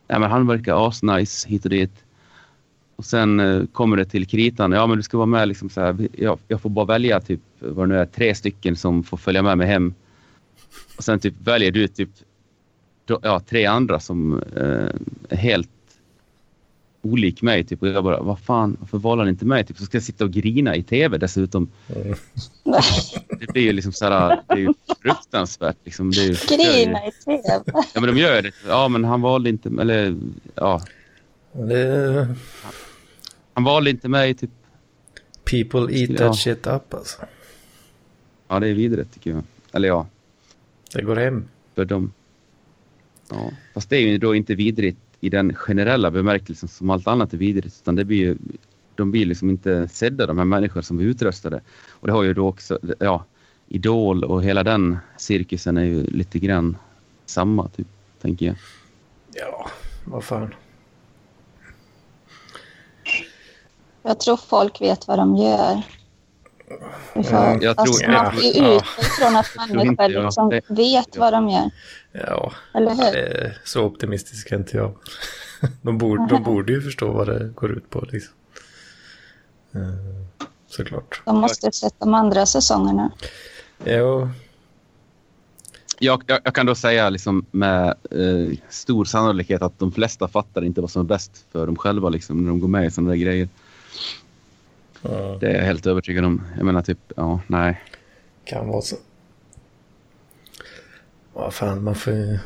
[0.08, 1.94] nej, men han verkar asnice hit och dit.
[2.96, 5.82] Och sen eh, kommer det till kritan, ja men du ska vara med liksom så
[5.82, 9.18] här, jag, jag får bara välja typ, vad det nu är, tre stycken som får
[9.18, 9.94] följa med mig hem.
[10.98, 12.10] Och sen typ väljer du typ,
[13.08, 14.90] ja, tre andra som eh,
[15.30, 15.70] är helt
[17.02, 17.64] olik mig.
[17.64, 19.66] Typ, och jag bara, vad fan, varför valde han inte mig?
[19.66, 21.70] Typ, så ska jag sitta och grina i tv dessutom.
[21.96, 22.16] Mm.
[23.40, 25.78] Det blir ju liksom så här, det är ju fruktansvärt.
[25.84, 27.64] Liksom, det är ju, Grina i tv.
[27.94, 28.52] Ja, men de gör det.
[28.68, 30.18] Ja, men han valde inte, eller
[30.56, 30.82] ja,
[31.52, 32.28] Det,
[33.54, 34.34] han valde inte mig.
[34.34, 34.50] Typ.
[35.52, 36.18] people eat Ja.
[36.18, 37.22] that shit up alltså.
[38.48, 39.44] Ja, det är vidrigt tycker jag.
[39.72, 40.08] Eller ja,
[40.94, 41.46] Det går hem.
[41.76, 42.14] för dem.
[43.30, 47.34] Ja, fast det är ju då inte vidrigt i den generella bemärkelsen som allt annat
[47.34, 47.80] är vidrigt.
[47.82, 48.38] Utan det blir ju,
[48.96, 51.62] de blir liksom inte sedda, de här människorna som är utröstade.
[51.90, 53.26] Och det har ju då också, ja,
[53.68, 56.78] Idol och hela den cirkusen är ju lite grann
[57.26, 57.88] samma, typ,
[58.22, 58.56] tänker jag.
[59.34, 59.70] Ja,
[60.06, 60.54] vad fan.
[64.04, 65.82] Jag tror folk vet vad de gör.
[67.14, 68.76] Får, Ja, jag alltså, tror- man får ju ja.
[68.76, 71.70] utgå ifrån att människor liksom Det- vet vad de gör.
[72.12, 73.58] Ja, Eller hur?
[73.64, 74.92] så optimistisk är inte jag.
[75.82, 78.34] De borde, de borde ju förstå vad det går ut på liksom.
[79.76, 79.82] Eh,
[80.68, 81.22] Såklart.
[81.26, 83.12] De måste sett de andra säsongerna.
[83.86, 84.30] Jo,
[86.00, 90.64] jag, jag, jag kan då säga liksom med eh, stor sannolikhet att de flesta fattar
[90.64, 93.10] inte vad som är bäst för dem själva liksom, när de går med i sådana
[93.10, 93.50] där grejer.
[95.10, 96.42] Ja, Det är jag helt övertygad om.
[96.58, 97.82] Jag menar typ, ja, nej.
[98.46, 98.96] kan vara så.
[101.34, 102.40] Vad fan, man får ju...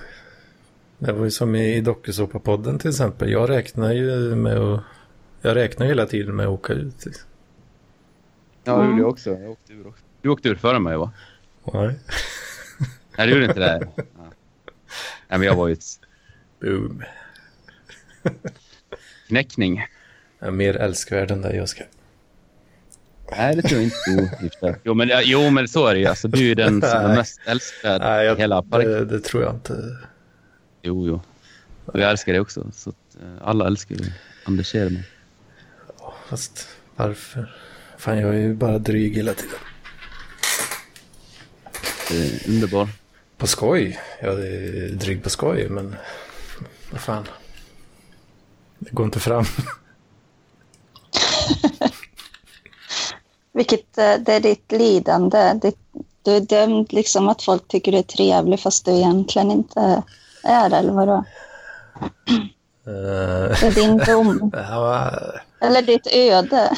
[0.98, 3.32] Det var ju som i dokusåpapodden till exempel.
[3.32, 4.82] Jag räknar ju med att...
[5.42, 7.06] Jag räknar hela tiden med att åka ut.
[7.06, 7.30] Liksom.
[8.64, 9.30] Ja, det gjorde jag också.
[9.30, 10.04] Jag åkte ur också.
[10.22, 11.12] Du åkte ur före mig, va?
[11.74, 12.00] Nej.
[13.18, 13.88] Nej, du gjorde inte det.
[13.96, 14.04] Ja.
[15.28, 15.86] Nej, men jag var ju ett
[16.62, 17.04] Boom.
[19.28, 19.86] knäckning.
[20.40, 21.88] Jag är mer älskvärd än dig, Oskar.
[23.38, 24.30] Nej, det tror jag inte.
[24.84, 26.06] Jo, i men, jo, men så är det ju.
[26.06, 28.92] Alltså, du är den som är mest älskad Nej, i jag, hela parken.
[28.92, 29.98] det, det tror jag inte.
[30.82, 31.22] Jo, jo.
[31.86, 32.68] Och jag älskar det också.
[32.74, 34.06] Så att, eh, alla älskar ju
[34.44, 35.04] Anders Kjellman.
[36.28, 37.56] Fast varför?
[37.98, 39.56] Fan, jag är ju bara dryg hela tiden.
[42.48, 42.90] Underbar.
[43.38, 44.00] På skoj.
[44.22, 45.96] Jag är dryg på skoj, men
[46.92, 47.28] vad fan.
[48.80, 49.46] Det går inte fram.
[53.60, 55.60] Vilket, eh, det är ditt lidande.
[56.24, 60.04] Du är dömd liksom att folk tycker du är trevlig fast du egentligen inte
[60.44, 61.24] är det, eller vadå?
[62.86, 64.52] Eh, Det är din dom.
[64.70, 65.12] ja,
[65.62, 66.72] eller ditt öde.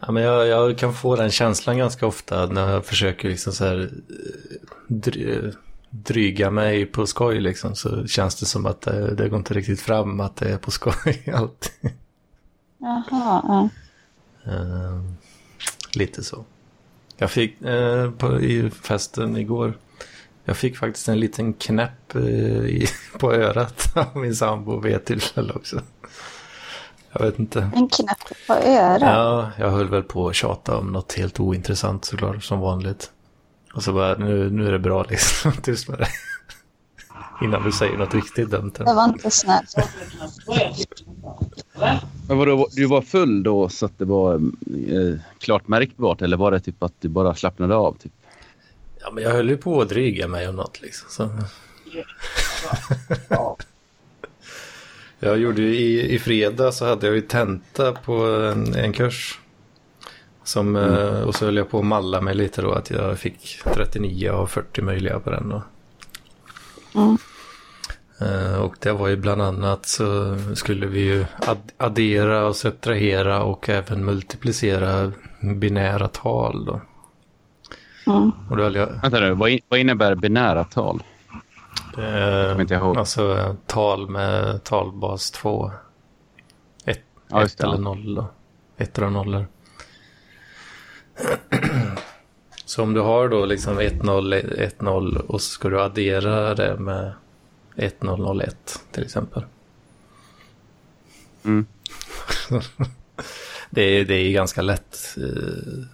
[0.00, 3.64] Ja, men jag, jag kan få den känslan ganska ofta när jag försöker liksom så
[3.64, 5.52] här eh, dry,
[5.90, 9.80] dryga mig på skoj liksom så känns det som att det, det går inte riktigt
[9.80, 11.90] fram att det är på skoj alltid.
[12.78, 13.68] Jaha, ja.
[14.52, 15.19] Eh,
[15.96, 16.44] lite så.
[17.16, 19.74] Jag fick eh, på, i festen igår,
[20.44, 22.22] jag fick faktiskt en liten knäpp eh,
[22.64, 22.86] i,
[23.18, 25.80] på örat av min sambo vid ett tillfälle också.
[27.12, 27.70] Jag vet inte.
[27.74, 29.02] En knäpp på örat.
[29.02, 33.10] Ja, jag höll väl på att tjata om något helt ointressant såklart, som vanligt.
[33.74, 36.08] Och så bara, nu, nu är det bra liksom, tyst med det.
[37.42, 38.72] Innan du säger något riktigt dumt.
[38.76, 39.74] Det var inte snällt.
[42.28, 46.50] Men vadå, du var full då så att det var eh, klart märkbart eller var
[46.50, 47.96] det typ att du bara slappnade av?
[47.98, 48.12] Typ?
[49.00, 51.10] Ja, men jag höll ju på att dryga mig om något liksom.
[51.10, 51.30] Så.
[55.20, 59.38] jag gjorde ju i, i fredag så hade jag ju tenta på en, en kurs.
[60.44, 63.60] Som, eh, Och så höll jag på att malla mig lite då att jag fick
[63.74, 65.62] 39 av 40 möjliga på den då.
[67.00, 67.18] Mm.
[68.20, 73.42] Eh, Och det var ju bland annat så skulle vi ju ad- addera och subtrahera
[73.42, 76.80] och även multiplicera binära tal då.
[78.06, 78.30] Mm.
[78.50, 81.02] Och då jag, Vänta nu, vad, in, vad innebär binära tal?
[81.98, 82.96] Eh, inte ihåg.
[82.98, 85.70] Alltså tal med talbas 2.
[86.84, 87.76] Ett, Ja, eller ja.
[87.76, 88.26] noll då.
[88.76, 89.46] Ett eller nollor.
[92.64, 96.54] Så om du har då liksom 1 0 1 0 och så ska du addera
[96.54, 97.12] det med
[97.80, 99.44] 1 0 0 1 till exempel.
[101.44, 101.66] Mm.
[103.70, 105.16] det, är, det är ganska lätt.
[105.16, 105.84] Eh,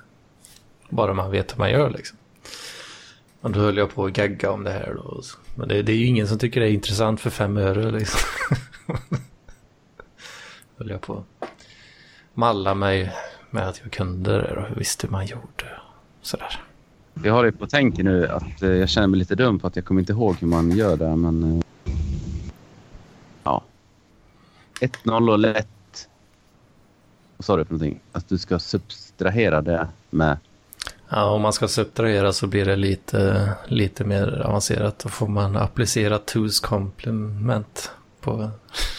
[0.89, 2.19] bara man vet hur man gör liksom.
[3.41, 5.23] Och då höll jag på att gagga om det här då.
[5.55, 8.21] Men det, det är ju ingen som tycker det är intressant för fem öre liksom.
[10.77, 11.49] höll jag på att
[12.35, 13.13] malla mig
[13.51, 15.81] med att jag kunde det och visste hur man gjorde.
[16.23, 16.61] Sådär.
[17.25, 19.77] Jag har det på tänken nu att eh, jag känner mig lite dum för att
[19.77, 21.17] jag kommer inte ihåg hur man gör det.
[21.17, 21.63] Men eh,
[23.45, 23.63] ja.
[24.81, 26.09] 1-0 och lätt.
[27.37, 28.01] Vad sa du för någonting?
[28.13, 30.39] Att du ska subtrahera det med...
[31.09, 34.99] Ja, om man ska subtrahera så blir det lite, lite mer avancerat.
[34.99, 38.51] Då får man applicera twos complement på,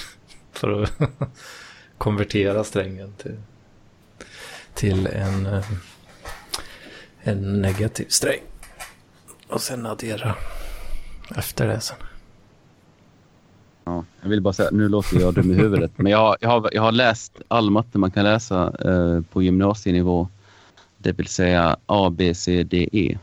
[0.51, 0.91] för att
[1.97, 3.37] konvertera strängen till,
[4.73, 5.65] till en, eh,
[7.21, 8.41] en negativ sträng.
[9.47, 10.35] Och sen addera
[11.35, 11.97] efter det sen.
[13.87, 15.91] Ja, jag vill bara säga, nu låter jag dum i huvudet.
[15.95, 19.41] Men jag, har- jag, har, jag har läst all matte man kan läsa eh, på
[19.43, 20.27] gymnasienivå.
[20.97, 23.17] Det vill säga A, B, C, D, E.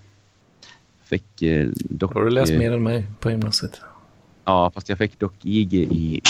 [1.05, 2.15] Fick eh, dock...
[2.15, 3.81] Har du läst eh, mer än mig på gymnasiet?
[4.45, 6.21] Ja, fast jag fick dock IG i E.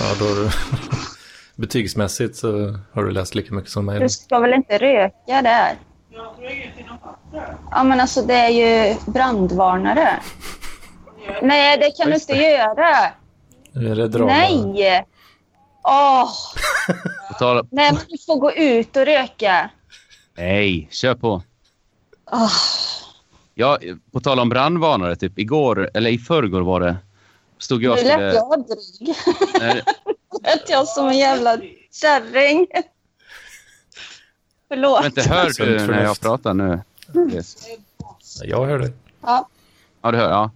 [0.00, 0.50] Ja, då har du...
[1.56, 4.00] Betygsmässigt så har du läst lika mycket som mig.
[4.00, 5.74] Du ska väl inte röka där?
[7.70, 10.08] Ja, men alltså det är ju brandvarnare.
[11.42, 12.50] Nej, det kan du inte det.
[12.50, 12.96] göra.
[13.78, 14.32] Nu är det drama.
[14.32, 15.04] Nej!
[15.82, 16.30] Åh,
[17.38, 19.70] tal, nej, men du får gå ut och röka.
[20.36, 21.42] nej, kör på.
[22.32, 22.52] Åh,
[23.54, 23.78] Ja,
[24.12, 26.96] på tal om brandvarnare, typ igår, eller i förrgår var det,
[27.58, 28.34] stod jag nu lät skulle...
[28.34, 29.16] jag dryg.
[29.60, 29.82] Nej,
[30.42, 31.56] lät jag som en jävla
[31.92, 32.66] kärring.
[34.68, 35.04] Förlåt.
[35.04, 36.80] Vänta, hör Sunt du när jag pratar nu?
[37.32, 37.56] Yes.
[38.42, 38.92] Jag hör det.
[39.22, 39.48] Ja.
[40.02, 40.30] Ja, du hör.
[40.30, 40.50] Ja.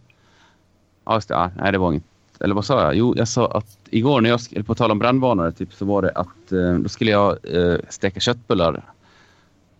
[1.04, 1.34] Ja, just det.
[1.34, 2.04] Ja, nej, det var inget.
[2.42, 2.94] Eller vad sa jag?
[2.94, 6.02] Jo, jag sa att igår när jag, eller på tal om brandvarnare, typ, så var
[6.02, 8.82] det att eh, då skulle jag eh, steka köttbullar.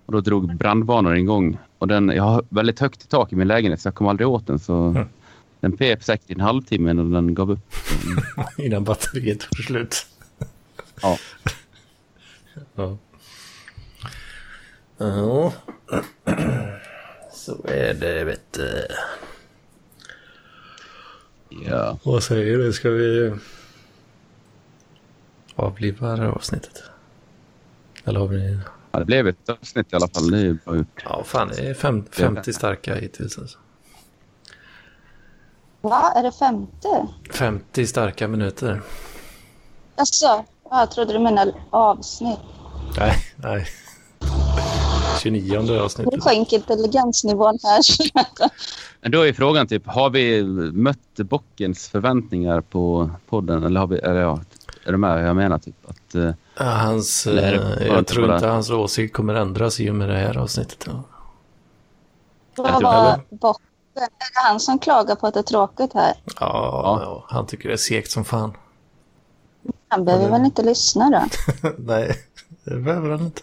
[0.07, 1.59] Och då drog brandvarnaren igång.
[1.79, 4.29] Och den, jag har väldigt högt i tak i min lägenhet så jag kom aldrig
[4.29, 4.59] åt den.
[4.59, 5.09] Så Mm.
[5.61, 7.75] den pep säkert i en halvtimme innan den gav upp.
[8.59, 10.07] Innan batteriet tog slut.
[11.03, 11.19] Ja.
[12.75, 12.97] Ja.
[14.99, 15.53] Ja.
[17.33, 18.87] Så är det, vet du.
[21.67, 21.99] Ja.
[22.03, 22.73] Vad säger du?
[22.73, 23.35] Ska vi
[25.57, 26.83] avliva det här avsnittet?
[28.05, 28.59] Eller har vi...
[28.93, 30.31] ja, det blev ett avsnitt i alla fall.
[30.31, 31.03] Det är bra gjort.
[31.05, 33.59] Ja, fan det är fem, 50 starka hittills alltså.
[35.81, 36.13] Va?
[36.17, 37.07] Är det femte?
[37.31, 38.83] 50 starka minuter.
[39.97, 42.39] Alltså, ja, jag trodde du menade avsnitt.
[42.99, 43.67] Nej, nej.
[45.23, 46.23] 29 Du avsnittet.
[46.25, 47.83] sjönk intelligensnivån här.
[49.01, 53.65] Men då är frågan typ, har vi mött bockens förväntningar på podden?
[53.65, 54.41] Eller har vi, eller ja,
[54.87, 55.59] är du med vad jag menar?
[55.59, 59.91] Typ, att, eh, Ja, Hans, det eh, jag tror inte hans åsikt kommer ändras i
[59.91, 60.89] och med det här avsnittet.
[62.57, 63.67] Vad var bocken?
[63.95, 66.15] Är det han som klagar på att det är tråkigt här?
[66.41, 68.53] Ja, ja, han tycker det är segt som fan.
[69.89, 71.23] Han behöver väl inte lyssna då?
[71.79, 72.17] Nej,
[72.65, 73.43] det behöver han inte.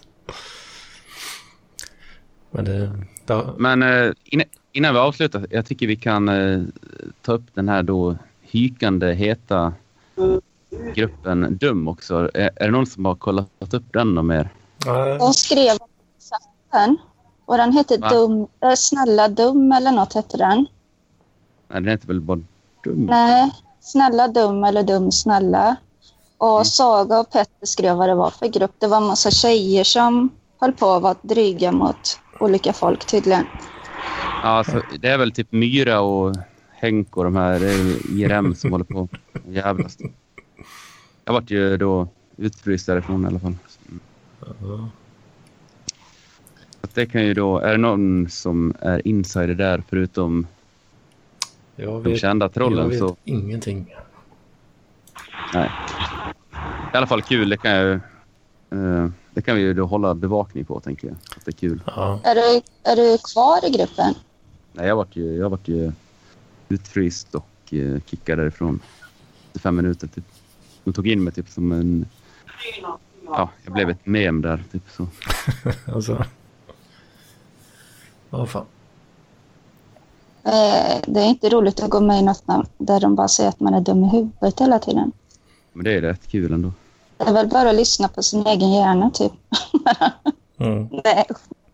[2.51, 2.91] Men det...
[3.25, 6.61] Då, Men eh, innan, innan vi avslutar, jag tycker vi kan eh,
[7.21, 9.73] ta upp den här då hykande heta
[10.95, 12.29] gruppen Dum också.
[12.33, 14.49] Är, är det någon som har kollat upp den och mer?
[15.19, 15.87] De skrev om
[16.29, 16.97] chatten.
[17.45, 18.09] Och den hette Va?
[18.09, 20.65] dum, äh, Snälla dum eller något hette den.
[21.67, 22.39] Nej, den heter väl bara
[22.83, 23.05] Dum?
[23.05, 25.75] Nej, Snälla dum eller dum snälla.
[26.37, 28.71] Och Saga och Petter skrev vad det var för grupp.
[28.77, 30.29] Det var en massa tjejer som
[30.59, 33.45] höll på att vara dryga mot olika folk tydligen.
[34.43, 36.35] Ja, alltså, det är väl typ Myra och
[36.71, 37.59] Henk och de här.
[37.59, 39.09] Det är IRM som håller på och
[39.53, 39.97] jävlas.
[41.25, 43.55] Jag vart ju då utfryst därifrån i alla fall.
[44.39, 44.89] Så
[46.81, 47.59] att det kan ju då...
[47.59, 50.47] Är det någon som är insider där förutom
[51.75, 53.15] jag de vet, kända jag trollen vet så...
[53.23, 53.95] ingenting.
[55.53, 55.71] Nej.
[56.93, 57.49] I alla fall kul.
[57.49, 57.99] Det kan jag ju...
[59.33, 61.17] det kan vi ju då hålla bevakning på, tänker jag.
[61.37, 61.81] Att det är kul.
[61.85, 64.13] Ja, Är du, är du kvar i gruppen?
[64.73, 65.91] Nej, jag vart ju, jag vart ju
[66.69, 68.79] utfryst och uh, kickad därifrån.
[69.47, 70.25] Efter fem minuter, typ.
[70.83, 72.05] De tog in mig typ som en...
[73.25, 75.07] Ja, jag blev ett mem där, typ så.
[75.93, 76.25] alltså.
[78.29, 78.65] Vad fan.
[80.43, 82.43] Eh, det är inte roligt att gå med i något
[82.77, 85.11] där de bara säger att man är dum i huvudet hela tiden.
[85.73, 86.71] Men det är rätt kul ändå.
[87.19, 89.31] Det är väl bara att lyssna på sin egen hjärna typ.
[90.61, 90.87] Mm.
[90.91, 91.25] Nej.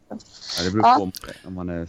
[0.10, 0.96] Ja, det beror Ja.
[0.98, 1.12] på om,
[1.46, 1.88] om man är...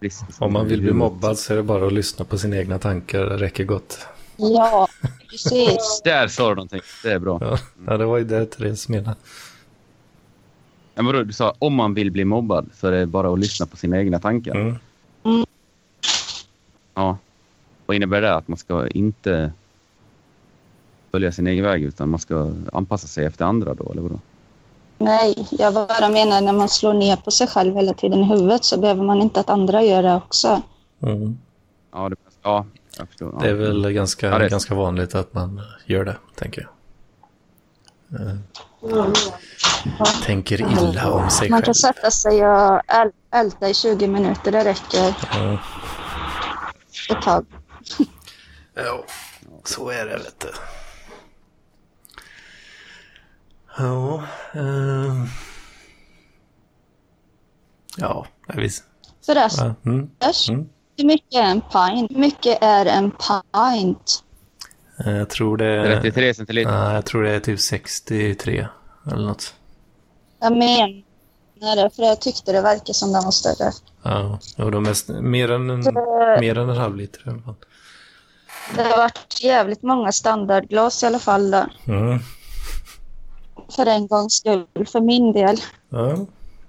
[0.00, 0.24] frisk.
[0.38, 3.20] Om man vill bli mobbad så är det bara att lyssna på sina egna tankar.
[3.26, 3.98] Det räcker gott.
[4.36, 4.88] Ja,
[5.30, 6.00] precis.
[6.04, 6.80] Där sa du någonting.
[7.02, 7.38] Det är bra.
[7.40, 9.16] Ja, ja det var ju det Therese menade.
[10.94, 13.66] Men vadå, du sa om man vill bli mobbad så är det bara att lyssna
[13.66, 14.54] på sina egna tankar.
[14.54, 15.46] Mm.
[16.94, 17.18] Ja.
[17.86, 18.34] Vad innebär det?
[18.34, 19.52] Att man ska inte
[21.16, 24.20] följa sin egen väg utan man ska anpassa sig efter andra då, eller vadå?
[24.98, 28.64] Nej, jag bara menar när man slår ner på sig själv hela tiden i huvudet
[28.64, 30.62] så behöver man inte att andra gör det också.
[31.02, 31.38] Mm.
[31.92, 32.66] Ja, det, ja
[32.98, 33.30] jag förstår.
[33.34, 33.38] Ja.
[33.42, 36.68] Det är väl ganska, Ja, är- ganska vanligt att man gör det, tänker
[38.10, 38.20] jag.
[38.20, 38.36] Eh,
[40.24, 41.64] Tänker illa om sig Man själv.
[41.64, 45.58] kan sätta sig och äl- älta i 20 minuter, det räcker Ja.
[47.16, 47.46] ett tag.
[48.74, 49.04] Ja,
[49.64, 50.48] så är det vet du.
[53.78, 54.22] Ja,
[54.52, 55.26] ehm.
[57.96, 58.84] ja, jag visst.
[59.58, 60.10] Ja, mm.
[60.48, 60.68] Mm.
[60.96, 62.10] hur mycket är en pint?
[62.10, 64.22] Hur mycket är en pint?
[65.04, 66.00] Eh, Jag tror det är...
[66.00, 66.70] 33 centiliter.
[66.72, 68.66] Nej, jag tror det är typ 63
[69.06, 69.54] eller något.
[70.40, 73.72] Jag menar det, för jag tyckte det verkar som den var större.
[74.02, 77.42] Ja, och de är mer än en, Det- mer än en halv liter i alla
[77.42, 77.54] fall.
[78.76, 81.66] Det har varit jävligt många standardglas i alla fall då.
[81.86, 82.18] Mm.
[83.68, 85.56] För en gångs skull, för min del.
[85.88, 86.26] Ja,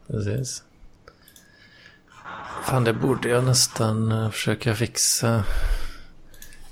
[0.07, 0.63] precis.
[2.63, 5.43] Fan, det borde jag nästan eh, försöka fixa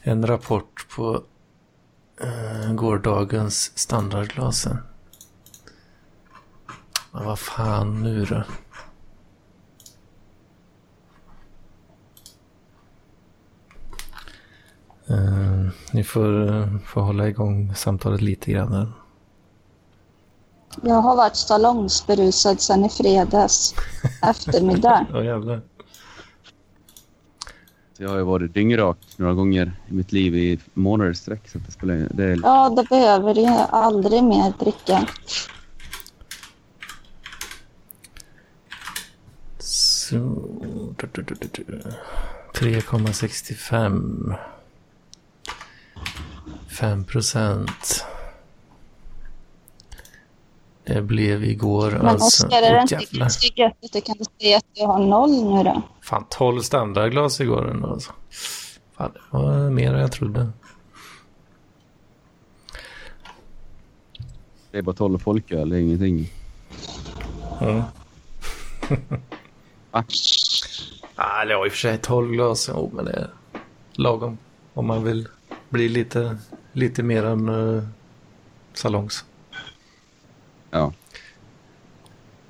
[0.01, 1.23] en rapport på
[2.21, 4.67] eh, gårdagens standardglas.
[7.11, 8.43] Men vad fan nu då?
[15.09, 18.73] Uh, ni får, uh, får hålla igång samtalet lite grann.
[18.73, 18.91] här.
[20.81, 23.75] Jag har varit salongsberusad sedan i fredags
[24.21, 25.05] eftermiddag.
[25.13, 25.61] Ja, jävlar.
[27.97, 31.49] Så jag har ju varit dyngrak några gånger i mitt liv i månader sträck.
[31.49, 35.07] Så att det, spelar, det är, Ja, då behöver du aldrig mer dricka.
[39.59, 40.17] Så...
[42.53, 44.35] 3,65.
[46.79, 48.05] 5 procent.
[50.85, 52.45] Det blev igår Men alltså...
[52.45, 55.63] Oskar, är det inte ganska gött att du kan säga att du har noll nu
[55.63, 55.81] då?
[56.01, 58.11] Fan, 12 standardglas igår ändå alltså.
[58.97, 60.51] Fan, det var mer än jag trodde.
[64.75, 66.31] det är bara 12 folköl, det är ingenting.
[67.61, 67.81] Mm.
[69.91, 70.03] Va?
[71.17, 72.69] Ah, eller ja, i och för sig 12 glas.
[72.73, 73.29] Jo, men det är
[73.93, 74.37] lagom.
[74.73, 75.27] Om man vill
[75.69, 76.37] bli lite,
[76.71, 77.83] lite mer än uh,
[78.73, 79.25] salongs.
[80.75, 80.93] Ja.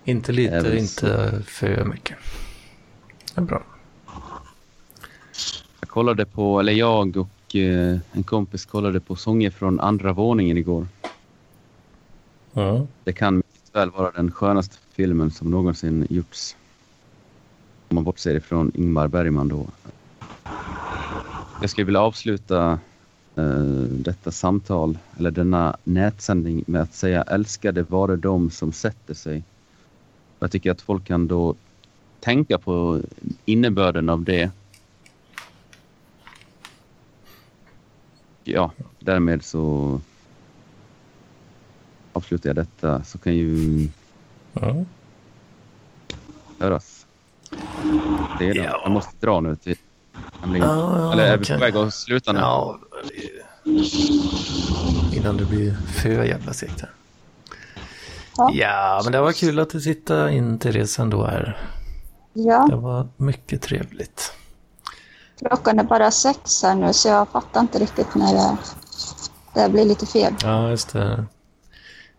[0.05, 2.17] Inte lite, väl inte för mycket.
[3.35, 3.63] Det är bra.
[5.79, 10.57] Jag kollade på, eller jag och eh, en kompis kollade på sånger från andra våningen
[10.57, 10.87] igår.
[12.53, 12.87] Mm.
[13.03, 16.55] Det kan mycket väl vara den skönaste filmen som någonsin gjorts.
[17.87, 19.67] Om man bortser ifrån Ingmar Bergman då.
[21.61, 22.79] Jag skulle vilja avsluta
[23.89, 29.43] detta samtal, eller denna nätsändning med att säga älskade vare de som sätter sig.
[30.39, 31.55] Jag tycker att folk kan då
[32.19, 33.01] tänka på
[33.45, 34.51] innebörden av det.
[38.43, 40.01] Ja, därmed så
[42.13, 43.87] avslutar jag detta så kan ju
[44.61, 44.85] Mm.
[46.59, 47.05] höras.
[48.39, 48.59] Det är det.
[48.59, 48.79] Ja.
[48.83, 49.77] Jag måste dra nu till.
[50.43, 52.39] Ja, ja, Eller är vi på väg att sluta nu?
[52.39, 52.84] Ja, det-
[55.13, 56.91] innan det blir för jävla segt här.
[58.37, 58.51] Ja.
[58.53, 61.57] Ja, men det var kul att du tittade in Therese ändå här.
[62.33, 64.31] Ja, Det var mycket trevligt.
[65.39, 68.57] klockan är bara sex här nu så jag fattar inte riktigt när det,
[69.53, 70.33] det blir lite fel.
[70.43, 71.25] Ja, just det.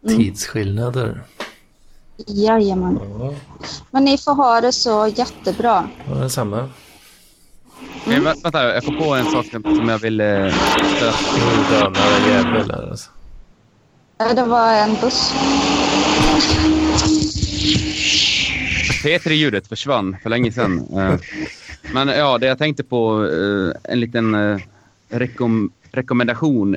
[0.08, 1.22] Tidsskillnader.
[2.26, 3.00] Jajamän.
[3.18, 3.34] Ja,
[3.90, 5.88] Men ni får ha det så jättebra.
[6.08, 6.68] var detsamma.
[8.06, 10.52] Okej, vä- vänta, jag kom på en sak som jag ville
[10.96, 11.16] stöta.
[11.36, 13.10] Nu dönar jävel här alltså.
[14.20, 15.32] Eh, Det var en buss.
[19.04, 20.86] P3-ljudet försvann för länge sedan.
[20.98, 21.14] Eh,
[21.94, 24.36] Men ja, det jag tänkte på, eh, en liten
[25.08, 26.76] rekom rekommendation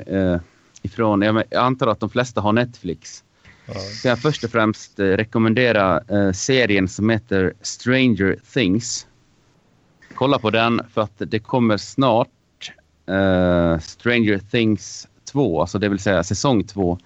[0.82, 3.24] ifrån, jag antar att de flesta har Netflix.
[3.66, 3.74] Ja.
[3.74, 6.02] Så jag först och främst rekommendera
[6.34, 9.06] serien som heter Stranger Things.
[10.20, 12.72] Kolla på den för att det kommer snart
[13.06, 16.98] eh, Stranger Things 2, alltså det vill säga säsong 2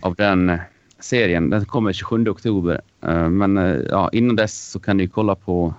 [0.00, 0.58] av den
[0.98, 1.50] serien.
[1.50, 2.80] Den kommer 27 oktober.
[3.02, 5.74] Eh, men eh, ja, innan dess så kan ni kolla på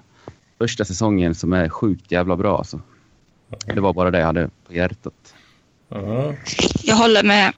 [0.57, 2.57] första säsongen som är sjukt jävla bra.
[2.57, 2.81] Alltså.
[3.65, 5.35] Det var bara det jag hade på hjärtat.
[5.89, 6.33] Ja.
[6.83, 7.53] Jag håller med.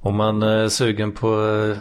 [0.00, 1.74] Om man är sugen på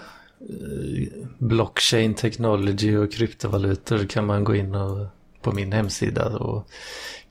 [1.38, 5.08] blockchain technology och kryptovalutor kan man gå in och,
[5.48, 6.68] på min hemsida och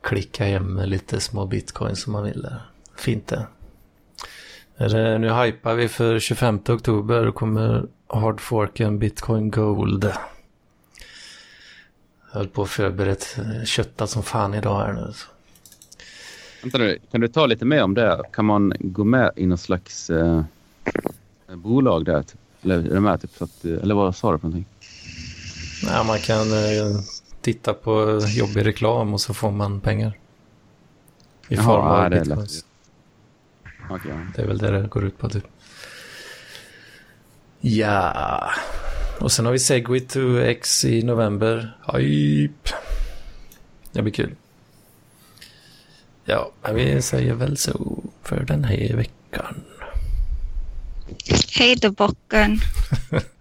[0.00, 2.42] klicka hem lite små bitcoins som man vill.
[2.42, 2.60] där.
[2.96, 3.46] Fint det.
[5.18, 10.04] Nu hypar vi för 25 oktober och kommer hardforken bitcoin gold.
[10.04, 10.14] Jag
[12.38, 15.12] höll på att förberett köttat som fan idag här nu.
[16.62, 18.22] Vänta nu, kan du ta lite mer om det?
[18.32, 20.42] Kan man gå med i någon slags eh,
[21.54, 22.24] bolag där?
[22.62, 24.66] Eller, är det med, typ, så att, eller vad sa du för någonting?
[25.82, 27.00] Ja, man kan eh,
[27.46, 30.18] titta på jobbig reklam och så får man pengar.
[31.48, 32.64] I Jaha, form av det bitcoins.
[33.88, 33.98] ja.
[34.36, 35.44] Det är väl det det går ut på typ.
[37.60, 38.50] Ja.
[39.20, 41.78] Och sen har vi Segway to X i november.
[41.92, 42.70] Hype.
[43.92, 44.34] Det blir kul.
[46.24, 49.62] Ja, men vi säger väl så för den här veckan.
[51.58, 52.58] Hej då bocken.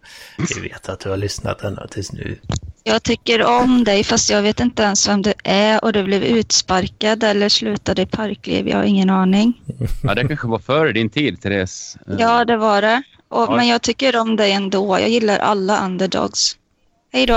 [0.55, 2.38] Vi vet att du har lyssnat ända tills nu.
[2.83, 6.23] Jag tycker om dig fast jag vet inte ens vem du är och du blev
[6.23, 8.67] utsparkad eller slutade i parkliv.
[8.67, 9.61] Jag har ingen aning.
[10.03, 11.97] ja, det kanske var före din tid, Therese.
[12.07, 13.03] Eh, Ja, det var det.
[13.27, 13.55] Och, Ja.
[13.55, 14.99] Men jag tycker om dig ändå.
[14.99, 16.57] Jag gillar alla underdogs.
[17.13, 17.33] Hej då.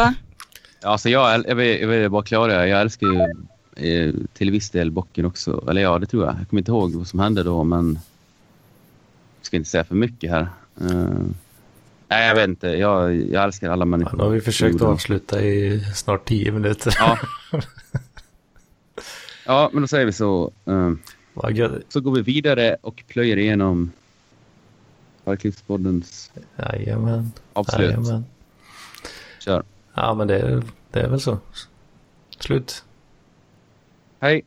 [0.81, 3.21] Ja, alltså jag, äl- jag, vill, jag vill bara klara jag älskar ju
[4.07, 5.65] eh, till viss del bocken också.
[5.71, 6.35] Eller ja, det tror jag.
[6.41, 7.99] Jag kommer inte ihåg vad som hände då, men
[9.39, 10.49] jag ska inte säga för mycket här.
[10.81, 11.11] Eh,
[12.09, 12.69] nej, jag vet inte.
[12.69, 14.17] Jag, jag älskar alla Ja, människor.
[14.19, 16.95] nu har vi försökt avsluta i snart tio minuter.
[16.99, 17.19] Ja.
[19.47, 20.53] ja, men då säger vi så.
[20.65, 21.73] Eh, gött.
[21.89, 23.93] så går vi vidare och plöjer igenom
[25.25, 27.33] Parklivspoddens Jajamän.
[27.53, 27.81] avslut.
[27.87, 28.25] Jajamän.
[29.41, 29.63] Kör.
[29.95, 31.39] Ja, men det, är- det är väl så.
[32.39, 32.85] Slut.
[34.21, 34.43] Hej.